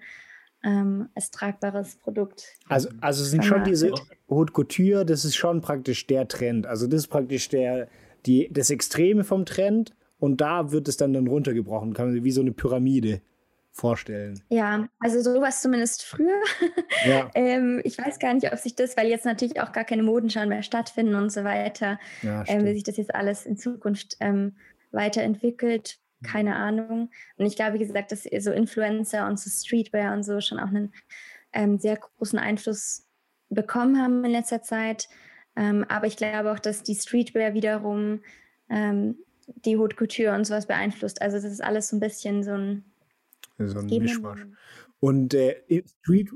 [0.64, 2.46] ähm, als tragbares Produkt.
[2.68, 3.92] Also, also sind schon diese
[4.28, 6.66] Haute Couture, das ist schon praktisch der Trend.
[6.66, 7.88] Also das ist praktisch der,
[8.26, 12.24] die, das Extreme vom Trend und da wird es dann, dann runtergebrochen.
[12.24, 13.20] Wie so eine Pyramide
[13.72, 14.40] vorstellen.
[14.48, 16.40] Ja, also sowas zumindest früher.
[17.04, 17.30] Ja.
[17.34, 20.48] ähm, ich weiß gar nicht, ob sich das, weil jetzt natürlich auch gar keine Modenschauen
[20.48, 24.56] mehr stattfinden und so weiter, ja, ähm, wie sich das jetzt alles in Zukunft ähm,
[24.92, 27.10] weiterentwickelt keine Ahnung.
[27.36, 30.68] Und ich glaube, wie gesagt, dass so Influencer und so Streetwear und so schon auch
[30.68, 30.92] einen
[31.52, 33.06] ähm, sehr großen Einfluss
[33.48, 35.08] bekommen haben in letzter Zeit.
[35.56, 38.22] Ähm, aber ich glaube auch, dass die Streetwear wiederum
[38.70, 39.16] ähm,
[39.46, 41.20] die Haute Couture und sowas beeinflusst.
[41.20, 42.84] Also das ist alles so ein bisschen so ein,
[43.58, 44.46] so ein Mischmasch.
[45.00, 45.56] Und äh,
[46.00, 46.30] Street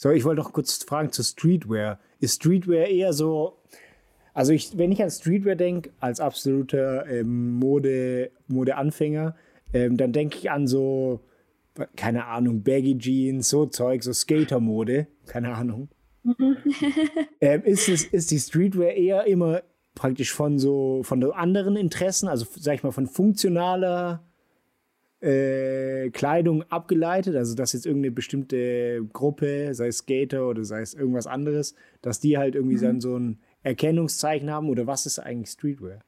[0.00, 1.98] so, ich wollte noch kurz fragen zu Streetwear.
[2.20, 3.58] Ist Streetwear eher so,
[4.32, 9.34] also ich, wenn ich an Streetwear denke, als absoluter ähm, Mode, Modeanfänger,
[9.72, 11.18] ähm, dann denke ich an so,
[11.96, 15.88] keine Ahnung, Baggy Jeans, so Zeug, so Skater-Mode, keine Ahnung.
[17.40, 19.62] ähm, ist, es, ist die Streetwear eher immer
[19.96, 24.27] praktisch von so von anderen Interessen, also sag ich mal von funktionaler
[25.20, 30.94] äh, Kleidung abgeleitet, also dass jetzt irgendeine bestimmte Gruppe, sei es Skater oder sei es
[30.94, 32.82] irgendwas anderes, dass die halt irgendwie mhm.
[32.82, 36.00] dann so ein Erkennungszeichen haben oder was ist eigentlich Streetwear?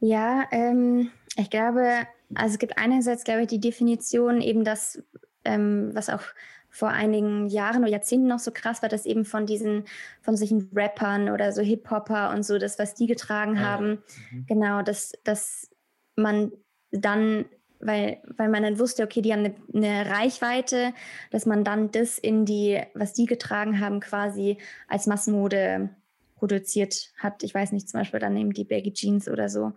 [0.00, 5.02] Ja, ähm, ich glaube, also es gibt einerseits, glaube ich, die Definition eben das,
[5.44, 6.22] ähm, was auch
[6.70, 9.84] vor einigen Jahren oder Jahrzehnten noch so krass war, dass eben von diesen,
[10.20, 14.46] von solchen Rappern oder so Hip-Hopper und so, das, was die getragen ah, haben, mhm.
[14.46, 15.70] genau, dass, dass
[16.14, 16.52] man
[16.90, 17.46] dann
[17.80, 20.92] weil, weil man dann wusste, okay, die haben eine, eine, Reichweite,
[21.30, 24.58] dass man dann das in die, was die getragen haben, quasi
[24.88, 25.90] als Massenmode
[26.36, 27.42] produziert hat.
[27.42, 29.72] Ich weiß nicht, zum Beispiel dann eben die Baggy Jeans oder so.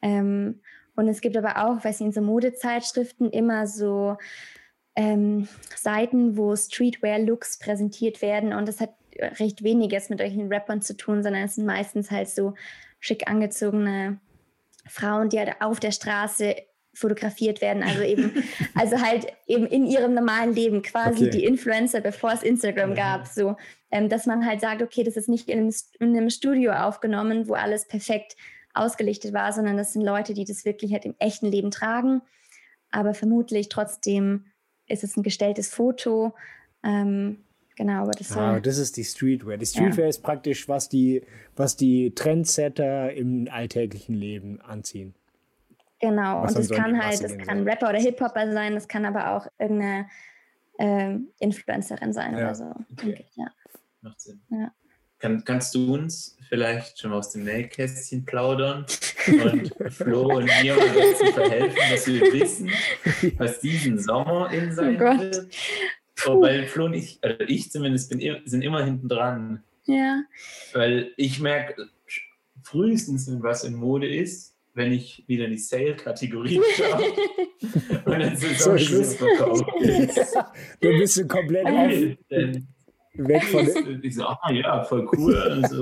[0.00, 0.60] Ähm,
[0.96, 4.16] und es gibt aber auch, weiß ich, in so Modezeitschriften immer so
[4.96, 8.52] ähm, Seiten, wo Streetwear-Looks präsentiert werden.
[8.52, 8.94] Und das hat
[9.38, 12.54] recht weniges mit solchen Rappern zu tun, sondern es sind meistens halt so
[13.00, 14.18] schick angezogene
[14.86, 16.56] Frauen, die halt auf der Straße
[16.94, 17.82] fotografiert werden.
[17.82, 18.32] Also eben,
[18.74, 21.30] also halt eben in ihrem normalen Leben quasi Okay.
[21.30, 23.56] die Influencer, bevor es Instagram gab, so,
[23.90, 27.48] ähm, dass man halt sagt, okay, das ist nicht in einem, in einem Studio aufgenommen,
[27.48, 28.36] wo alles perfekt
[28.72, 32.22] ausgelichtet war, sondern das sind Leute, die das wirklich halt im echten Leben tragen.
[32.90, 34.46] Aber vermutlich trotzdem
[34.86, 36.34] ist es ein gestelltes Foto.
[36.82, 37.44] Ähm,
[37.76, 38.36] genau, aber das.
[38.36, 39.56] Ah, das ist die Streetwear.
[39.56, 41.22] Die Streetwear ist praktisch, was die,
[41.56, 45.14] was die Trendsetter im alltäglichen Leben anziehen.
[46.00, 47.68] Genau, Was und das kann halt, das kann soll.
[47.70, 50.06] Rapper oder Hip-Hopper sein, das kann aber auch irgendeine
[50.78, 52.38] ähm, Influencerin sein Ja.
[52.40, 52.74] oder so.
[53.02, 53.46] ich, ja.
[54.02, 54.42] Macht Sinn.
[54.50, 54.70] Ja.
[55.18, 58.84] Kann, kannst du uns vielleicht schon mal aus dem Nähkästchen plaudern
[59.28, 62.70] und Flo und mir dazu verhelfen, dass wir wissen,
[63.38, 65.20] was diesen Sommer in sein Oh Gott.
[65.20, 65.54] wird?
[66.26, 69.62] Oh, weil Flo und ich, oder ich zumindest, bin, i- sind immer hinten dran.
[69.86, 70.22] Ja,
[70.72, 71.88] Weil ich merke
[72.62, 77.12] frühestens, wenn was in Mode ist, wenn ich wieder in die Sale-Kategorie schaue
[78.06, 78.86] und dann So ist es.
[78.86, 80.34] Schlussverkauf ist.
[80.80, 81.66] Du bist so komplett
[83.16, 84.00] weg von.
[84.02, 85.36] ich so, ah ja, voll cool.
[85.36, 85.80] Also,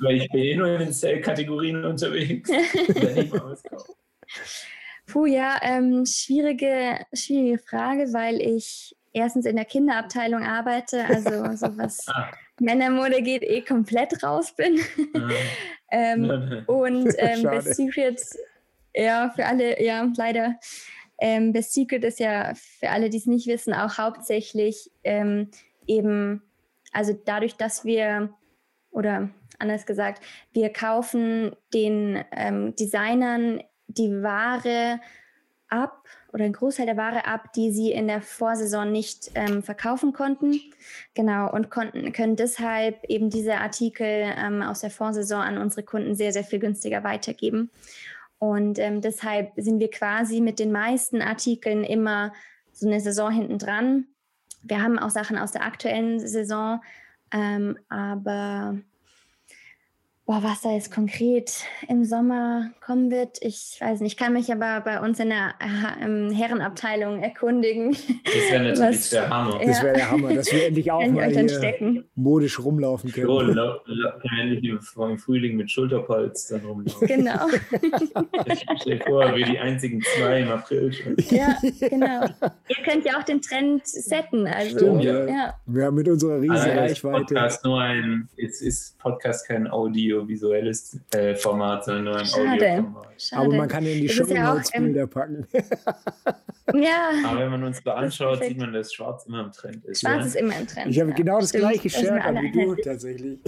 [0.00, 2.50] weil ich bin eh nur in den Sale-Kategorien unterwegs.
[5.06, 11.76] Puh, ja, ähm, schwierige, schwierige Frage, weil ich erstens in der Kinderabteilung arbeite, also so
[11.76, 12.30] was Ah.
[12.60, 14.80] Männermode geht, eh komplett raus bin.
[15.90, 16.62] ähm, Ja.
[16.66, 17.56] Und ähm, Schade.
[17.62, 18.20] Best Secret,
[18.94, 20.56] ja, für alle, ja, leider.
[21.20, 25.50] Ähm, Best Secret ist ja für alle, die es nicht wissen, auch hauptsächlich ähm,
[25.86, 26.42] eben,
[26.92, 28.30] also dadurch, dass wir,
[28.90, 35.00] oder anders gesagt, wir kaufen den ähm, Designern die Ware
[35.68, 40.12] ab oder einen Großteil der Ware ab, die sie in der Vorsaison nicht ähm, verkaufen
[40.12, 40.60] konnten.
[41.14, 46.14] Genau, und konnten, können deshalb eben diese Artikel ähm, aus der Vorsaison an unsere Kunden
[46.14, 47.70] sehr, sehr viel günstiger weitergeben.
[48.38, 52.32] Und ähm, deshalb sind wir quasi mit den meisten Artikeln immer
[52.72, 54.06] so eine Saison hinten dran.
[54.62, 56.80] Wir haben auch Sachen aus der aktuellen Saison,
[57.32, 58.78] ähm, aber
[60.28, 64.12] boah, was da jetzt konkret im Sommer kommen wird, ich weiß nicht.
[64.12, 67.92] Ich kann mich aber bei uns in der Herrenabteilung erkundigen.
[67.92, 69.58] Das wäre natürlich Was- der Hammer.
[69.64, 72.04] Das wäre der Hammer, dass wir endlich auch mal hier stecken.
[72.14, 73.26] modisch rumlaufen können.
[73.26, 73.80] So, lau-
[74.38, 77.08] endlich im Frühling mit Schulterpolz dann rumlaufen.
[77.08, 77.46] Genau.
[78.46, 81.16] Ich stelle vor, wir die einzigen zwei im April schon.
[81.30, 81.56] Ja,
[81.88, 82.26] genau.
[82.68, 84.46] Ihr könnt ja auch den Trend setten.
[84.46, 85.26] Also, Stimmt, ja.
[85.26, 85.54] ja.
[85.64, 87.18] Wir haben mit unserer ist Reichweite.
[87.18, 89.66] Podcast nur ein, jetzt ist Podcast kein
[90.18, 92.50] audiovisuelles äh, Format, sondern nur ein Schade.
[92.50, 93.22] Audioformat.
[93.22, 93.42] Schade.
[93.42, 95.46] Aber man kann in die Show ist ja Notes ähm, Bilder packen.
[96.74, 100.00] ja, Aber wenn man uns so anschaut, sieht man, dass Schwarz immer im Trend ist.
[100.00, 100.26] schwarz ja?
[100.26, 100.90] ist immer im Trend.
[100.90, 101.16] Ich habe ja.
[101.16, 101.64] genau das Stimmt.
[101.64, 103.38] gleiche Da Shirt an wie du tatsächlich.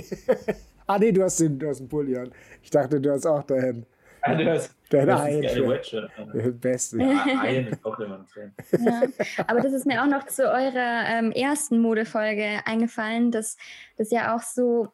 [0.86, 2.30] ah nee, du hast den, du hast den Pulli an.
[2.62, 3.86] Ich dachte, du hast auch dein,
[4.22, 6.98] Ah, du hast, dein du hast das Beste.
[6.98, 8.52] Iron ist auch immer im Trend.
[8.72, 9.02] Ja.
[9.46, 13.56] Aber das ist mir auch noch zu eurer ähm, ersten Modefolge eingefallen, dass
[13.96, 14.88] das ja auch so,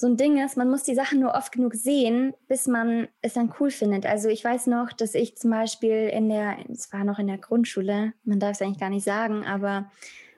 [0.00, 3.34] so ein Ding ist, man muss die Sachen nur oft genug sehen, bis man es
[3.34, 4.06] dann cool findet.
[4.06, 7.36] Also ich weiß noch, dass ich zum Beispiel in der, es war noch in der
[7.36, 9.90] Grundschule, man darf es eigentlich gar nicht sagen, aber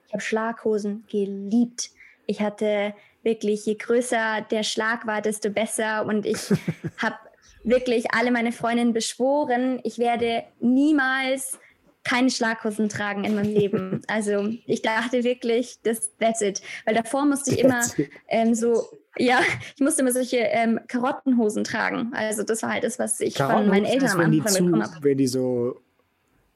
[0.05, 1.91] ich habe Schlaghosen geliebt.
[2.25, 6.05] Ich hatte wirklich, je größer der Schlag war, desto besser.
[6.07, 6.49] Und ich
[6.97, 7.15] habe
[7.63, 11.57] wirklich alle meine Freundinnen beschworen, ich werde niemals
[12.03, 14.01] keine Schlaghosen tragen in meinem Leben.
[14.07, 16.61] Also ich dachte wirklich, das that's it.
[16.85, 17.81] Weil davor musste ich immer
[18.27, 18.83] ähm, so,
[19.17, 19.39] ja,
[19.75, 22.11] ich musste immer solche ähm, Karottenhosen tragen.
[22.13, 25.03] Also das war halt das, was ich von meinen Eltern ist, am Anfang bekommen habe.
[25.03, 25.81] wenn die so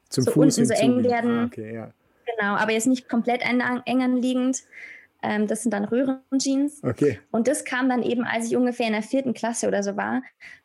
[0.10, 1.12] zum So Fuß unten so eng hinzugehen.
[1.12, 1.40] werden.
[1.40, 1.92] Ah, okay, ja.
[2.26, 4.64] Genau, aber jetzt nicht komplett eng, eng anliegend.
[5.24, 6.84] Ähm, das sind dann Röhrenjeans.
[6.84, 7.20] Okay.
[7.32, 10.22] Und das kam dann eben, als ich ungefähr in der vierten Klasse oder so war,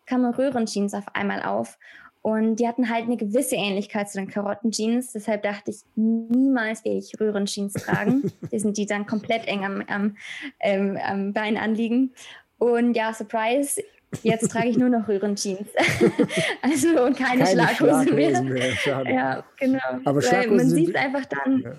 [0.07, 1.79] kamen Röhrenjeans auf einmal auf.
[2.23, 5.13] Und die hatten halt eine gewisse Ähnlichkeit zu den Karottenjeans.
[5.13, 8.33] Deshalb dachte ich, niemals werde ich Röhrenjeans tragen.
[8.53, 10.17] die sind die dann komplett eng am, am,
[10.61, 12.13] ähm, am Bein anliegen.
[12.59, 13.83] Und ja, Surprise,
[14.23, 15.69] jetzt trage ich nur noch Röhrenjeans.
[16.63, 18.31] also und keine, Schlaghose mehr.
[18.31, 18.71] Schlaghosen mehr.
[18.77, 19.13] Schade.
[19.13, 19.81] Ja, genau.
[20.05, 21.73] Aber Weil Schlaghosen man sieht einfach dann, Ja.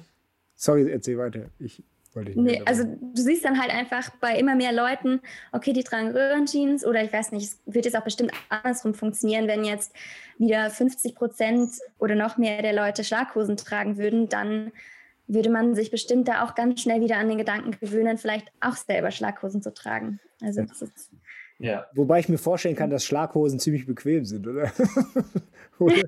[0.56, 1.46] Sorry, erzähl weiter.
[1.60, 1.84] Ich
[2.16, 6.86] Nee, also du siehst dann halt einfach bei immer mehr Leuten, okay, die tragen Röhrenjeans
[6.86, 9.94] oder ich weiß nicht, es wird jetzt auch bestimmt andersrum funktionieren, wenn jetzt
[10.38, 14.72] wieder 50 Prozent oder noch mehr der Leute Schlaghosen tragen würden, dann
[15.28, 18.76] würde man sich bestimmt da auch ganz schnell wieder an den Gedanken gewöhnen, vielleicht auch
[18.76, 20.20] selber Schlaghosen zu tragen.
[20.42, 21.12] Also das ist,
[21.60, 21.88] Ja.
[21.94, 24.72] Wobei ich mir vorstellen kann, dass Schlaghosen ziemlich bequem sind, oder?
[25.80, 25.96] oder?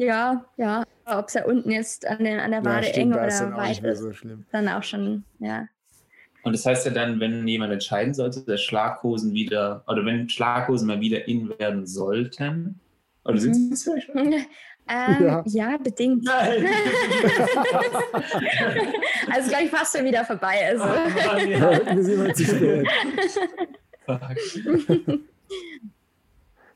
[0.00, 3.28] ja, ja, ob es da unten ist an, den, an der Wade stimmt, eng oder
[3.28, 4.46] dann auch nicht weit ist, so schlimm.
[4.50, 5.66] dann auch schon, ja.
[6.42, 10.86] Und das heißt ja dann, wenn jemand entscheiden sollte, dass Schlaghosen wieder, oder wenn Schlaghosen
[10.86, 12.80] mal wieder in werden sollten,
[13.24, 14.34] Oder sind Sie es vielleicht schon?
[14.92, 15.44] Ähm, Ja.
[15.46, 15.76] ja.
[15.76, 16.24] bedingt.
[16.24, 16.66] Nein!
[19.30, 20.66] also gleich fast schon wieder vorbei.
[20.66, 20.82] Also.
[20.82, 20.88] Oh
[21.28, 21.94] Mann, ja.
[21.94, 22.88] Wir sind mal zu spät.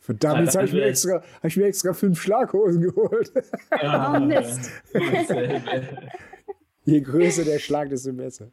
[0.05, 3.33] Verdammt, jetzt habe ich, mir Also- extra- hab ich mir extra fünf Schlaghosen geholt.
[3.71, 4.71] Ah, Mist.
[4.93, 5.63] dasselbe.
[6.85, 8.49] Je größer der Schlag, desto besser.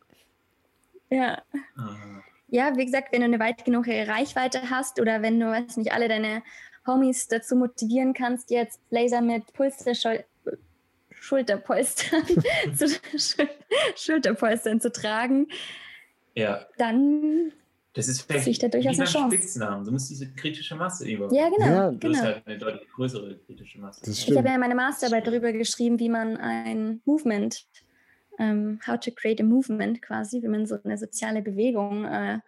[1.10, 1.42] ja.
[1.76, 2.22] Ah.
[2.48, 5.92] ja, wie gesagt, wenn du eine weit genug Reichweite hast oder wenn du, weiß nicht,
[5.92, 6.42] alle deine
[6.88, 9.92] Homies dazu motivieren kannst, jetzt Laser mit Pulster
[11.10, 12.24] Schulterpolstern
[12.76, 12.88] zu,
[13.18, 13.50] Schul
[13.98, 15.48] Schulterpolstern zu tragen,
[16.34, 17.52] Ja, dann
[17.94, 19.36] das ist vielleicht ich da durchaus eine Chance.
[19.36, 19.84] Spitznamen.
[19.86, 21.34] Du musst diese kritische Masse über.
[21.34, 22.24] ja genau, Ja, Du hast genau.
[22.24, 24.02] halt eine deutlich größere kritische Masse.
[24.06, 27.66] Das Ich habe ja meine Masterarbeit darüber geschrieben, wie man ein Movement,
[28.40, 32.40] ähm, how to create a movement quasi, wie man so eine soziale Bewegung äh,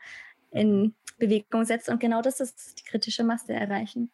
[0.52, 1.89] in Bewegung setzt.
[1.89, 4.10] Und genau das ist die kritische Masse erreichen.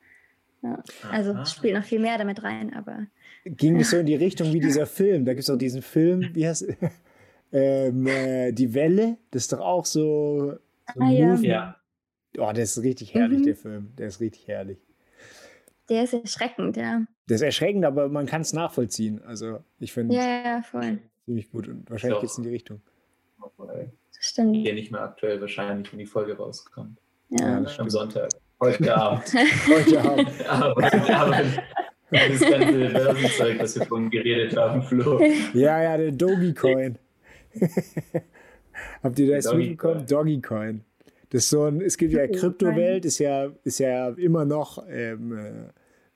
[0.61, 0.83] Ja.
[1.11, 1.43] Also Aha.
[1.43, 3.07] es spielt noch viel mehr damit rein, aber
[3.45, 5.25] Ging das so in die Richtung wie dieser Film?
[5.25, 6.65] Da gibt es auch diesen Film, wie heißt
[7.53, 9.17] ähm, äh, Die Welle?
[9.31, 10.57] Das ist doch auch so.
[10.93, 11.75] So Ah, ja.
[12.37, 13.43] Oh, der ist richtig herrlich, Mhm.
[13.43, 13.91] der Film.
[13.97, 14.77] Der ist richtig herrlich.
[15.89, 17.01] der ist erschreckend, ja.
[17.27, 19.21] Der ist erschreckend, aber man kann es nachvollziehen.
[19.23, 20.99] Also, ich finde es Ja, ja, voll.
[21.25, 22.81] ziemlich gut und wahrscheinlich geht es in die Richtung.
[23.57, 23.87] Das
[24.19, 24.55] stimmt.
[24.55, 26.97] hier nicht mehr aktuell wahrscheinlich, wenn die Folge rauskommt.
[27.29, 27.59] Ja, Ja.
[27.61, 27.89] das Am.
[27.89, 28.29] Sonntag.
[28.59, 29.23] Heute Abend.
[29.67, 30.29] Heute Abend.
[30.49, 31.43] aber, aber
[32.11, 35.19] das ganze Börsenzeug, was wir vorhin geredet haben, Flo.
[35.53, 36.97] Ja, ja, der Dogecoin.
[39.03, 39.67] Habt ihr das Dogecoin.
[39.67, 40.05] mitbekommen?
[40.07, 40.81] Dogecoin.
[41.29, 42.27] Das ist so ein, es gibt ja.
[42.27, 45.51] Kryptowelt, ist ja, ist ja immer noch ähm, äh,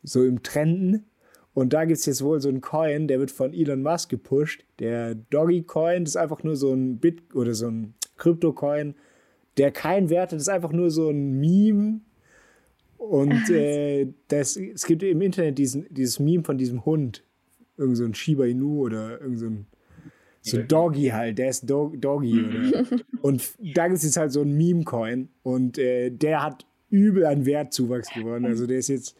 [0.01, 1.05] so im Trenden.
[1.53, 4.65] Und da gibt es jetzt wohl so einen Coin, der wird von Elon Musk gepusht.
[4.79, 8.95] Der Dogecoin, das ist einfach nur so ein Bit oder so ein Kryptocoin,
[9.57, 12.01] der keinen Wert hat, das ist einfach nur so ein Meme.
[12.97, 17.23] Und äh, das, es gibt im Internet diesen, dieses Meme von diesem Hund.
[17.77, 19.67] Irgend so ein Shiba Inu oder irgend so ein
[20.51, 20.61] so.
[20.61, 22.43] Doggy halt, der ist Do Doggy.
[22.43, 22.83] Oder?
[23.21, 27.45] Und da gibt es jetzt halt so einen Meme-Coin und äh, der hat übel an
[27.45, 28.45] Wertzuwachs gewonnen.
[28.45, 29.15] Also der ist jetzt,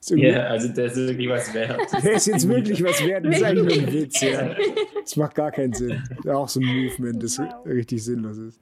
[0.00, 1.80] ist Ja, also der ist wirklich was wert.
[2.04, 3.24] der ist jetzt wirklich was wert.
[3.24, 4.54] Das ist eigentlich nur ein Witz, ja.
[5.02, 6.02] Das macht gar keinen Sinn.
[6.28, 8.60] Auch so ein Movement, das richtig sinnlos ist.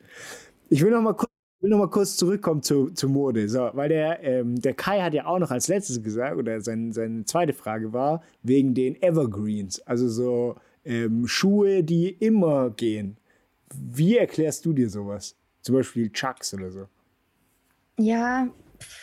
[0.71, 1.31] Ich will noch mal kurz,
[1.61, 3.49] will noch mal kurz zurückkommen zu, zu Mode.
[3.49, 6.93] So, weil der, ähm, der Kai hat ja auch noch als letztes gesagt, oder sein,
[6.93, 9.81] seine zweite Frage war, wegen den Evergreens.
[9.81, 10.55] Also so
[10.89, 13.19] ähm, Schuhe, die immer gehen.
[13.75, 15.37] Wie erklärst du dir sowas?
[15.61, 16.89] Zum Beispiel Chucks oder so.
[17.99, 18.49] Ja,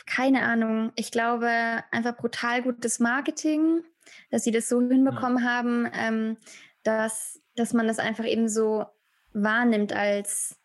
[0.08, 0.92] keine Ahnung.
[0.96, 1.48] Ich glaube,
[1.92, 3.84] einfach brutal gutes Marketing,
[4.32, 6.38] dass sie das so hinbekommen haben, ähm,
[6.84, 8.86] dass, dass man das einfach eben so
[9.34, 10.58] wahrnimmt als,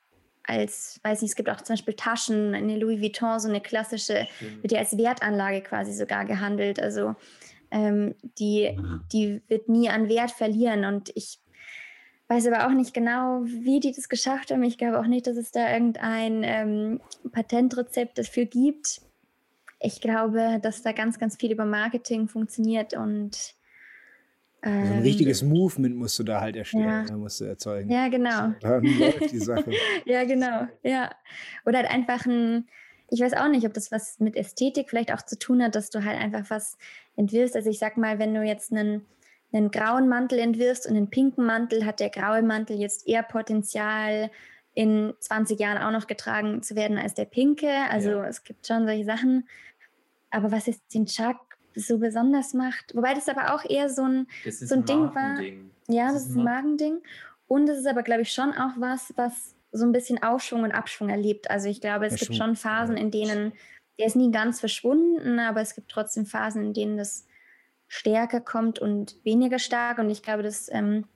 [0.45, 4.27] als, weiß nicht, es gibt auch zum Beispiel Taschen, eine Louis Vuitton, so eine klassische,
[4.63, 6.81] wird ja als Wertanlage quasi sogar gehandelt.
[6.81, 7.15] Also
[7.71, 8.77] ähm, die,
[9.13, 10.85] die wird nie an Wert verlieren.
[10.85, 11.39] Und ich
[12.29, 14.63] weiß aber auch nicht genau, wie die das geschafft haben.
[14.63, 17.01] Ich glaube auch nicht, dass es da irgendein ähm,
[17.33, 19.01] Patentrezept dafür gibt.
[19.81, 25.43] Ich glaube, dass da ganz, ganz viel über Marketing funktioniert und So ein ähm, richtiges
[25.43, 27.05] Movement musst du da halt erstellen, Ja.
[27.05, 27.91] da musst du erzeugen.
[27.91, 28.53] Ja, genau.
[28.61, 29.73] Dann läuft die Sache.
[30.05, 30.67] Ja, genau.
[30.83, 31.11] Ja.
[31.65, 32.69] Oder halt einfach ein,
[33.11, 35.91] ich weiß auch nicht, ob das was mit Ästhetik vielleicht auch zu tun hat, dass
[35.91, 36.79] du halt einfach was
[37.17, 37.57] entwirfst.
[37.57, 39.05] Also ich sag mal, wenn du jetzt einen,
[39.53, 44.31] einen grauen Mantel entwirfst und einen pinken Mantel, hat der graue Mantel jetzt eher Potenzial,
[44.75, 47.69] in 20 Jahren auch noch getragen zu werden als der pinke.
[47.91, 48.25] Also Ja.
[48.27, 49.49] es gibt schon solche Sachen.
[50.31, 51.39] Aber was jetzt den Chuck
[51.75, 55.13] so besonders macht, wobei das aber auch eher so ein, Das ist So ein Ding
[55.15, 55.41] war-
[55.89, 56.99] ja, Das das ist ein Magending.
[57.49, 60.73] Und es ist aber, glaube ich, schon auch was, was so ein bisschen Aufschwung und
[60.73, 61.51] Abschwung erlebt.
[61.51, 63.53] Also ich glaube, es Ja, gibt schon, Phasen, in denen,
[63.99, 67.27] der ist nie ganz verschwunden, aber es gibt trotzdem Phasen, in denen das
[67.89, 69.99] stärker kommt und weniger stark.
[69.99, 71.07] Und ich glaube, das ähm,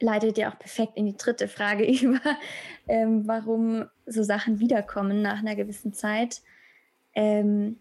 [0.00, 2.20] leitet ja auch perfekt in die dritte Frage über,
[2.88, 6.42] ähm, warum so Sachen wiederkommen nach einer gewissen Zeit.
[7.14, 7.78] Ähm,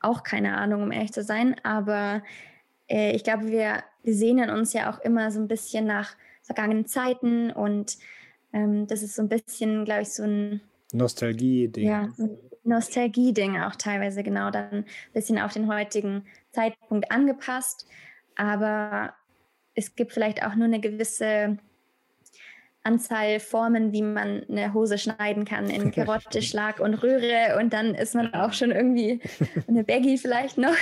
[0.00, 2.22] auch keine Ahnung, um ehrlich zu sein, aber
[2.88, 6.86] äh, ich glaube, wir, wir sehnen uns ja auch immer so ein bisschen nach vergangenen
[6.86, 7.96] Zeiten und
[8.52, 10.60] ähm, das ist so ein bisschen, glaube ich, so ein
[10.92, 11.88] Nostalgie-Ding.
[11.88, 14.84] ja, so ein Nostalgie-Ding auch teilweise genau dann ein
[15.14, 17.86] bisschen auf den heutigen Zeitpunkt angepasst.
[18.36, 19.14] Aber
[19.74, 21.56] es gibt vielleicht auch nur eine gewisse
[22.84, 27.94] Anzahl Formen, wie man eine Hose schneiden kann in Karotte, Schlag und Röhre und dann
[27.94, 29.20] ist man auch schon irgendwie
[29.68, 30.74] eine Baggy vielleicht noch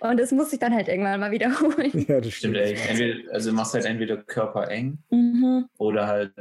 [0.00, 1.90] und das muss ich dann halt irgendwann mal wiederholen.
[2.08, 2.56] Ja, das Stimmt, stimmt.
[2.58, 2.76] ey.
[2.88, 5.68] Entweder, also du machst halt entweder körpereng Mhm.
[5.78, 6.32] oder halt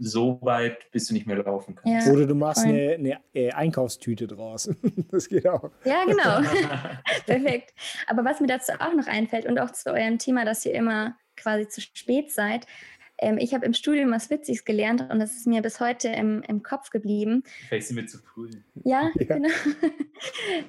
[0.00, 2.06] so weit, bis du nicht mehr laufen kannst.
[2.06, 4.70] Ja, Oder du machst eine, eine Einkaufstüte draus.
[5.10, 5.70] das geht auch.
[5.84, 6.40] Ja, genau.
[7.26, 7.74] Perfekt.
[8.06, 11.16] Aber was mir dazu auch noch einfällt und auch zu eurem Thema, dass ihr immer
[11.36, 12.66] quasi zu spät seid.
[13.18, 16.42] Ähm, ich habe im Studium was Witziges gelernt und das ist mir bis heute im,
[16.48, 17.42] im Kopf geblieben.
[17.68, 18.50] Vielleicht sind wir zu früh.
[18.84, 19.36] Ja, ja.
[19.36, 19.48] genau.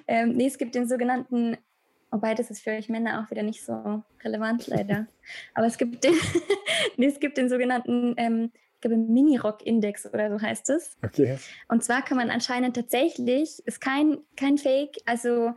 [0.08, 1.58] ähm, nee, es gibt den sogenannten
[2.14, 5.08] Wobei, das ist für euch Männer auch wieder nicht so relevant, leider.
[5.54, 6.14] Aber es gibt den,
[6.98, 8.52] nee, es gibt den sogenannten ähm,
[8.90, 10.98] Mini-Rock-Index oder so heißt es.
[11.04, 11.38] Okay.
[11.68, 15.54] Und zwar kann man anscheinend tatsächlich, ist kein, kein Fake, also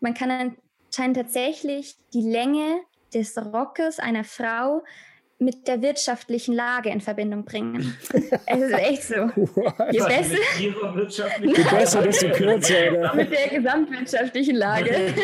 [0.00, 0.56] man kann
[0.86, 2.80] anscheinend tatsächlich die Länge
[3.12, 4.82] des Rockes einer Frau
[5.38, 7.96] mit der wirtschaftlichen Lage in Verbindung bringen.
[8.46, 9.30] es ist echt so.
[9.90, 10.36] Je besser,
[11.40, 12.92] Je besser, desto kürzer.
[12.92, 13.14] Oder?
[13.16, 15.14] Mit der gesamtwirtschaftlichen Lage.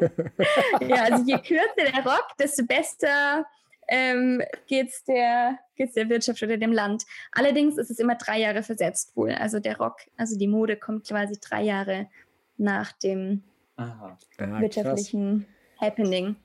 [0.88, 3.44] ja, also je kürzer der Rock, desto besser
[3.90, 7.04] ähm, geht es der, geht's der Wirtschaft oder dem Land.
[7.32, 9.32] Allerdings ist es immer drei Jahre versetzt wohl.
[9.32, 12.08] Also der Rock, also die Mode kommt quasi drei Jahre
[12.56, 13.42] nach dem
[13.76, 14.16] Aha.
[14.38, 15.90] wirtschaftlichen krass.
[15.90, 16.36] Happening.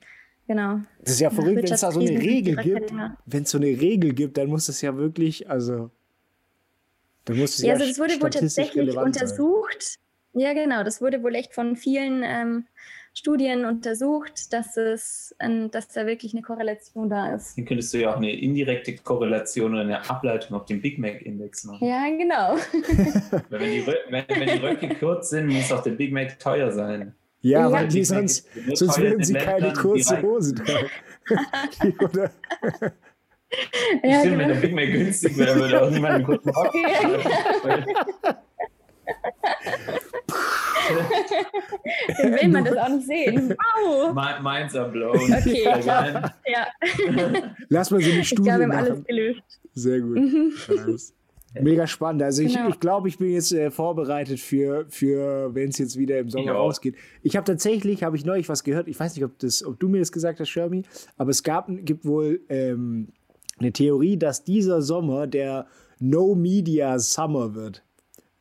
[0.48, 0.80] Genau.
[1.00, 2.92] Das ist ja verrückt, wenn es da so eine Regel gibt.
[3.26, 5.90] Wenn es so eine Regel gibt, dann muss es ja wirklich, also.
[7.24, 9.82] Dann muss es ja, ja also das wurde wohl tatsächlich untersucht.
[9.82, 10.42] Sein.
[10.42, 10.84] Ja, genau.
[10.84, 12.66] Das wurde wohl echt von vielen ähm,
[13.18, 15.34] Studien untersucht, dass es,
[15.70, 17.56] dass da wirklich eine Korrelation da ist.
[17.56, 21.22] Dann könntest du ja auch eine indirekte Korrelation oder eine Ableitung auf den Big Mac
[21.22, 21.86] Index machen.
[21.86, 22.56] Ja, genau.
[23.48, 27.14] wenn, die, wenn, wenn die Röcke kurz sind, muss auch der Big Mac teuer sein.
[27.40, 30.90] Ja, ja, weil die sonst, sonst würden sie keine kurze Hose tragen.
[32.00, 32.32] Oder?
[34.02, 34.38] Ja, Stimmt, genau.
[34.38, 36.74] wenn der Big Mac günstig wäre, würde auch niemand einen kurzen Rock
[42.22, 43.54] Dann will man das auch nicht sehen.
[43.84, 44.14] Wow.
[44.42, 45.16] Meins are blown.
[45.16, 46.32] Okay, ja.
[46.46, 46.66] ja.
[47.68, 49.60] Lass mal so eine Studie ich glaube, wir haben alles gelöst.
[49.74, 50.16] Sehr gut.
[50.16, 50.52] Mhm.
[51.62, 52.22] Mega spannend.
[52.22, 52.68] Also ich, genau.
[52.68, 56.46] ich glaube, ich bin jetzt äh, vorbereitet für, für wenn es jetzt wieder im Sommer
[56.46, 56.54] ja.
[56.54, 56.96] rausgeht.
[57.22, 59.88] Ich habe tatsächlich, habe ich neulich was gehört, ich weiß nicht, ob, das, ob du
[59.88, 60.82] mir das gesagt hast, Shermy,
[61.16, 63.08] aber es gab, gibt wohl ähm,
[63.58, 65.66] eine Theorie, dass dieser Sommer der
[65.98, 67.82] No Media Summer wird.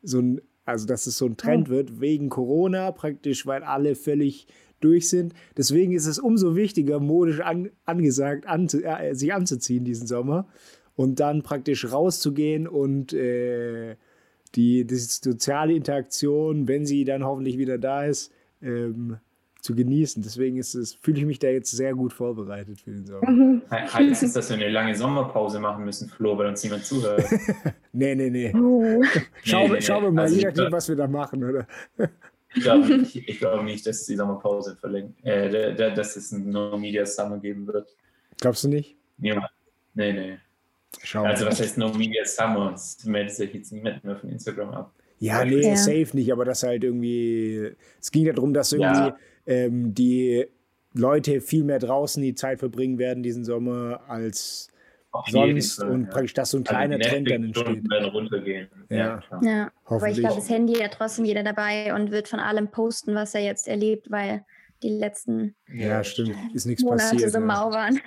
[0.01, 1.71] So ein also, dass es so ein Trend oh.
[1.71, 4.47] wird wegen Corona, praktisch, weil alle völlig
[4.79, 5.33] durch sind.
[5.57, 10.47] Deswegen ist es umso wichtiger, modisch an, angesagt, anzu, äh, sich anzuziehen diesen Sommer
[10.95, 13.95] und dann praktisch rauszugehen und äh,
[14.55, 19.17] die, die soziale Interaktion, wenn sie dann hoffentlich wieder da ist, ähm,
[19.65, 20.21] zu genießen.
[20.21, 23.29] Deswegen ist es, fühle ich mich da jetzt sehr gut vorbereitet für den Sommer.
[23.29, 23.61] Mhm.
[23.69, 27.25] Heißt es, dass wir eine lange Sommerpause machen müssen, Flo, weil uns niemand zuhört?
[27.91, 28.53] nee, nee, nee.
[28.55, 29.01] Oh.
[29.43, 31.67] Schau, nee, nee, schauen wir mal, also je nachdem, was wir da machen, oder?
[32.55, 36.77] ich glaube ich, ich glaub nicht, dass die Sommerpause verlängert, äh, dass es ein No
[36.77, 37.89] Media Summer geben wird.
[38.39, 38.95] Glaubst du nicht?
[39.17, 39.49] Ja.
[39.95, 40.37] Nee, nee.
[41.03, 42.73] Schau also, was heißt No Media Summer?
[42.75, 44.93] Es meldet sich jetzt niemand mehr von Instagram ab.
[45.19, 45.75] Ja, nee, ja.
[45.75, 47.71] safe nicht, aber das halt irgendwie.
[47.99, 49.17] Es ging ja darum, dass irgendwie ja.
[49.45, 50.45] Ähm, die
[50.93, 54.69] Leute viel mehr draußen die Zeit verbringen werden diesen Sommer als
[55.11, 56.09] Auf sonst Fall, und ja.
[56.09, 57.89] praktisch, dass so ein also kleiner also Trend dann entsteht.
[57.89, 58.67] Werden runtergehen.
[58.89, 59.71] Ja, ja.
[59.85, 63.35] aber ich glaube, das Handy hat trotzdem jeder dabei und wird von allem posten, was
[63.35, 64.45] er jetzt erlebt, weil
[64.83, 66.35] die letzten ja, stimmt.
[66.53, 67.99] Ist nichts Monate passiert, so mau waren.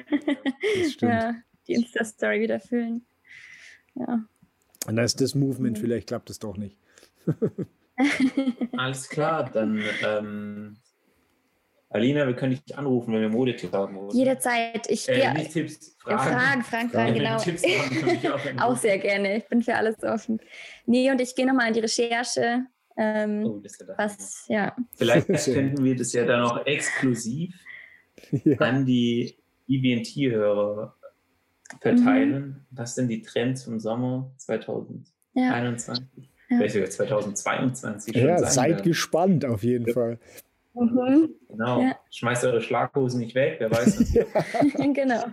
[0.81, 1.13] Das stimmt.
[1.13, 1.35] ja,
[1.67, 3.05] die Insta-Story wieder füllen.
[3.95, 4.25] Ja.
[4.87, 6.77] Und da ist das Movement, vielleicht klappt es doch nicht.
[8.77, 10.77] Alles klar, dann ähm,
[11.91, 13.97] Alina, wir können dich anrufen, wenn wir Modetipps haben.
[13.97, 14.15] Oder?
[14.15, 14.91] Jederzeit.
[14.91, 16.19] Ich äh, nicht Tipps, Fragen.
[16.19, 17.37] Fragen, Fragen, Fragen, genau.
[17.37, 19.39] auch, auch sehr gerne.
[19.39, 20.39] Ich bin für alles offen.
[20.85, 22.67] Nee, und ich gehe nochmal in die Recherche.
[22.99, 23.63] Ähm, oh,
[23.97, 24.77] was, ja.
[24.97, 27.55] Vielleicht könnten wir das ja dann auch exklusiv
[28.33, 28.59] ja.
[28.59, 30.95] an die IBNT-Hörer
[31.81, 32.43] verteilen.
[32.43, 32.67] Mhm.
[32.71, 36.05] Was sind die Trends vom Sommer 2021?
[36.51, 36.57] Ja.
[36.59, 38.83] Vielleicht sogar 2022 schon Ja, seid werden.
[38.85, 39.93] gespannt auf jeden ja.
[39.95, 40.19] Fall.
[40.81, 41.35] Mhm.
[41.49, 41.83] Genau.
[41.83, 41.99] Ja.
[42.11, 43.99] Schmeißt eure Schlaghosen nicht weg, wer weiß.
[44.95, 45.25] genau.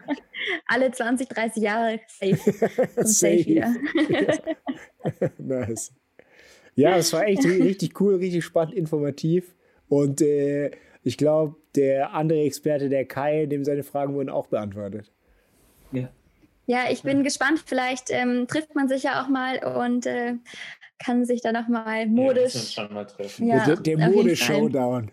[0.67, 2.67] Alle 20, 30 Jahre safe.
[2.95, 3.73] Und safe wieder.
[5.37, 5.93] nice.
[6.75, 9.55] Ja, es war echt richtig cool, richtig spannend, informativ.
[9.87, 10.71] Und äh,
[11.03, 15.11] ich glaube, der andere Experte, der Kai, dem seine Fragen wurden auch beantwortet.
[15.91, 16.09] Ja.
[16.67, 17.63] Ja, ich bin gespannt.
[17.63, 20.33] Vielleicht ähm, trifft man sich ja auch mal und äh,
[21.03, 22.53] kann sich da nochmal modisch.
[22.53, 23.47] Ja, schon mal treffen.
[23.47, 25.11] Ja, der, der Mode-Showdown.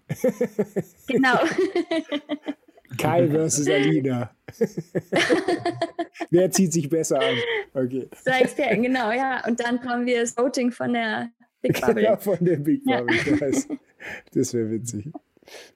[1.07, 1.39] genau.
[2.99, 4.30] Kai versus Alina.
[6.30, 7.37] Wer zieht sich besser an?
[7.74, 8.09] Okay.
[8.22, 9.47] Zwei Experten, genau, ja.
[9.47, 11.30] Und dann kommen wir das Voting von der
[11.62, 12.03] Big Bubble.
[12.03, 13.16] Ja, von der Big Bubble.
[13.16, 13.37] Ja.
[13.37, 13.68] Das,
[14.35, 15.11] das wäre witzig.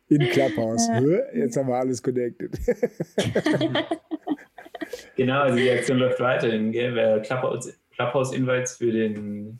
[0.08, 0.86] In Clubhouse.
[0.88, 1.00] Ja.
[1.34, 2.56] Jetzt haben wir alles connected.
[5.16, 6.70] genau, also die Aktion läuft weiterhin.
[6.72, 6.94] Gell?
[6.94, 9.58] Wer Clubhouse-Invites für den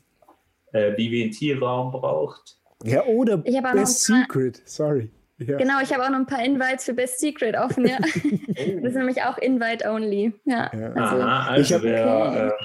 [0.77, 2.57] äh, BB&T-Raum braucht.
[2.83, 5.09] Ja, oder Best Secret, sorry.
[5.39, 5.57] Ja.
[5.57, 7.97] Genau, ich habe auch noch ein paar Invites für Best Secret offen, ja.
[8.47, 10.33] Das ist nämlich auch Invite-only.
[10.45, 10.93] Ja, ja.
[10.93, 12.55] Also, Aha, also hab, wer,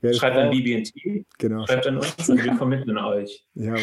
[0.00, 0.08] okay.
[0.08, 1.66] äh, schreibt an BB&T, genau.
[1.66, 3.44] schreibt an uns und wir vermitteln euch.
[3.54, 3.80] Ja, Mann.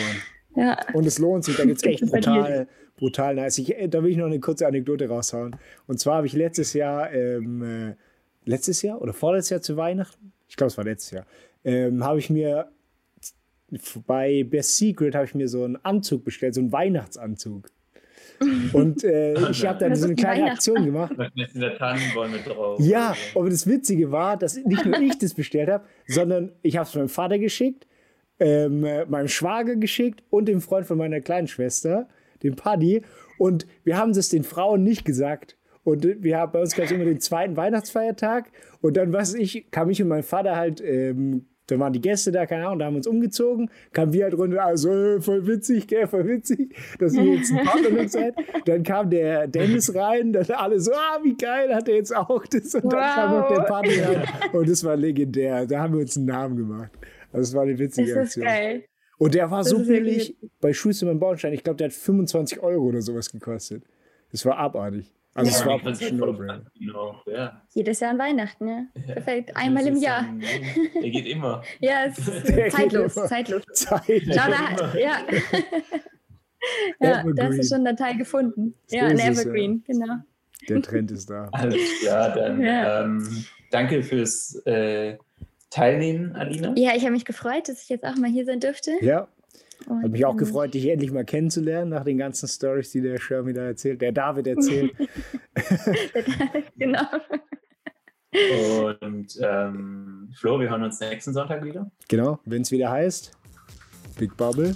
[0.56, 0.78] Ja.
[0.94, 2.68] Und es lohnt sich, da gibt es echt brutal,
[2.98, 3.58] brutal nice.
[3.58, 5.58] Ich, äh, da will ich noch eine kurze Anekdote raushauen.
[5.88, 7.96] Und zwar habe ich letztes Jahr, ähm, äh,
[8.46, 11.26] letztes Jahr oder vorletztes Jahr zu Weihnachten, ich glaube, es war letztes Jahr,
[11.66, 12.72] ähm, habe ich mir
[14.06, 17.70] bei Best Secret habe ich mir so einen Anzug bestellt, so einen Weihnachtsanzug.
[18.74, 21.14] Und äh, ich habe dann so eine kleine Aktion gemacht.
[21.36, 22.80] Mit dieser Tannenbäume drauf.
[22.80, 26.88] Ja, aber das Witzige war, dass nicht nur ich das bestellt habe, sondern ich habe
[26.88, 27.88] es meinem Vater geschickt,
[28.40, 32.10] ähm, meinem Schwager geschickt und dem Freund von meiner kleinen Schwester,
[32.44, 33.04] dem Paddy.
[33.38, 35.58] Und wir haben es den Frauen nicht gesagt.
[35.84, 38.52] Und wir haben bei uns gab es immer den zweiten Weihnachtsfeiertag.
[38.82, 42.32] Und dann, was ich, kam ich und mein Vater halt ähm, dann waren die Gäste
[42.32, 45.48] da, keine Ahnung, da haben wir uns umgezogen, kamen wir halt runter, also äh, voll
[45.48, 48.36] witzig, gell, voll witzig, dass ihr jetzt ein Partner seid.
[48.66, 52.46] Dann kam der Dennis rein, dann alle so, ah, wie geil, hat er jetzt auch
[52.46, 52.76] das.
[52.76, 52.92] Und wow.
[52.92, 54.28] dann kam noch der Partner rein.
[54.52, 55.66] Und das war legendär.
[55.66, 56.92] Da haben wir uns einen Namen gemacht.
[57.32, 58.46] Also das war eine witzige das Aktion.
[58.46, 58.84] Geil.
[59.18, 61.54] Und der war das so billig bei Schulzimmer im Baustein.
[61.54, 63.84] Ich glaube, der hat 25 Euro oder sowas gekostet.
[64.32, 65.14] Das war abartig.
[65.34, 66.66] Also ja, es war ein No-Brainer.
[67.26, 67.62] Ja.
[67.70, 68.86] Jedes Jahr an Weihnachten, ja.
[69.08, 69.14] ja.
[69.14, 69.56] Perfekt.
[69.56, 70.24] Einmal im Jahr.
[70.24, 70.42] Ein,
[70.94, 71.64] der geht immer.
[71.80, 73.64] ja, es ist zeitlos, zeitlos.
[73.74, 74.36] Zeitlos.
[74.36, 75.20] Schau, da, ja.
[77.00, 78.76] ja, da hast du schon einen Teil gefunden.
[78.88, 79.94] So ja, ein Evergreen, ja.
[79.94, 80.16] genau.
[80.68, 81.48] Der Trend ist da.
[81.54, 85.18] Alles klar, dann ähm, danke fürs äh,
[85.70, 86.74] Teilnehmen, Alina.
[86.76, 88.92] Ja, ich habe mich gefreut, dass ich jetzt auch mal hier sein dürfte.
[89.02, 89.28] Ja,
[89.88, 93.20] und Hat mich auch gefreut, dich endlich mal kennenzulernen, nach den ganzen Stories, die der
[93.20, 94.94] Shermy da erzählt, der David erzählt.
[96.78, 97.06] genau.
[99.02, 101.92] Und ähm, Flo, wir hören uns nächsten Sonntag wieder.
[102.08, 103.32] Genau, wenn es wieder heißt
[104.18, 104.74] Big Bubble.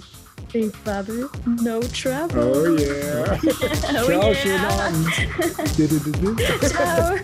[0.52, 1.28] Big Bubble,
[1.62, 2.38] no trouble.
[2.38, 3.38] Oh yeah.
[3.42, 4.34] oh Ciao, yeah.
[4.34, 5.08] schönen Abend.
[6.62, 7.14] Ciao.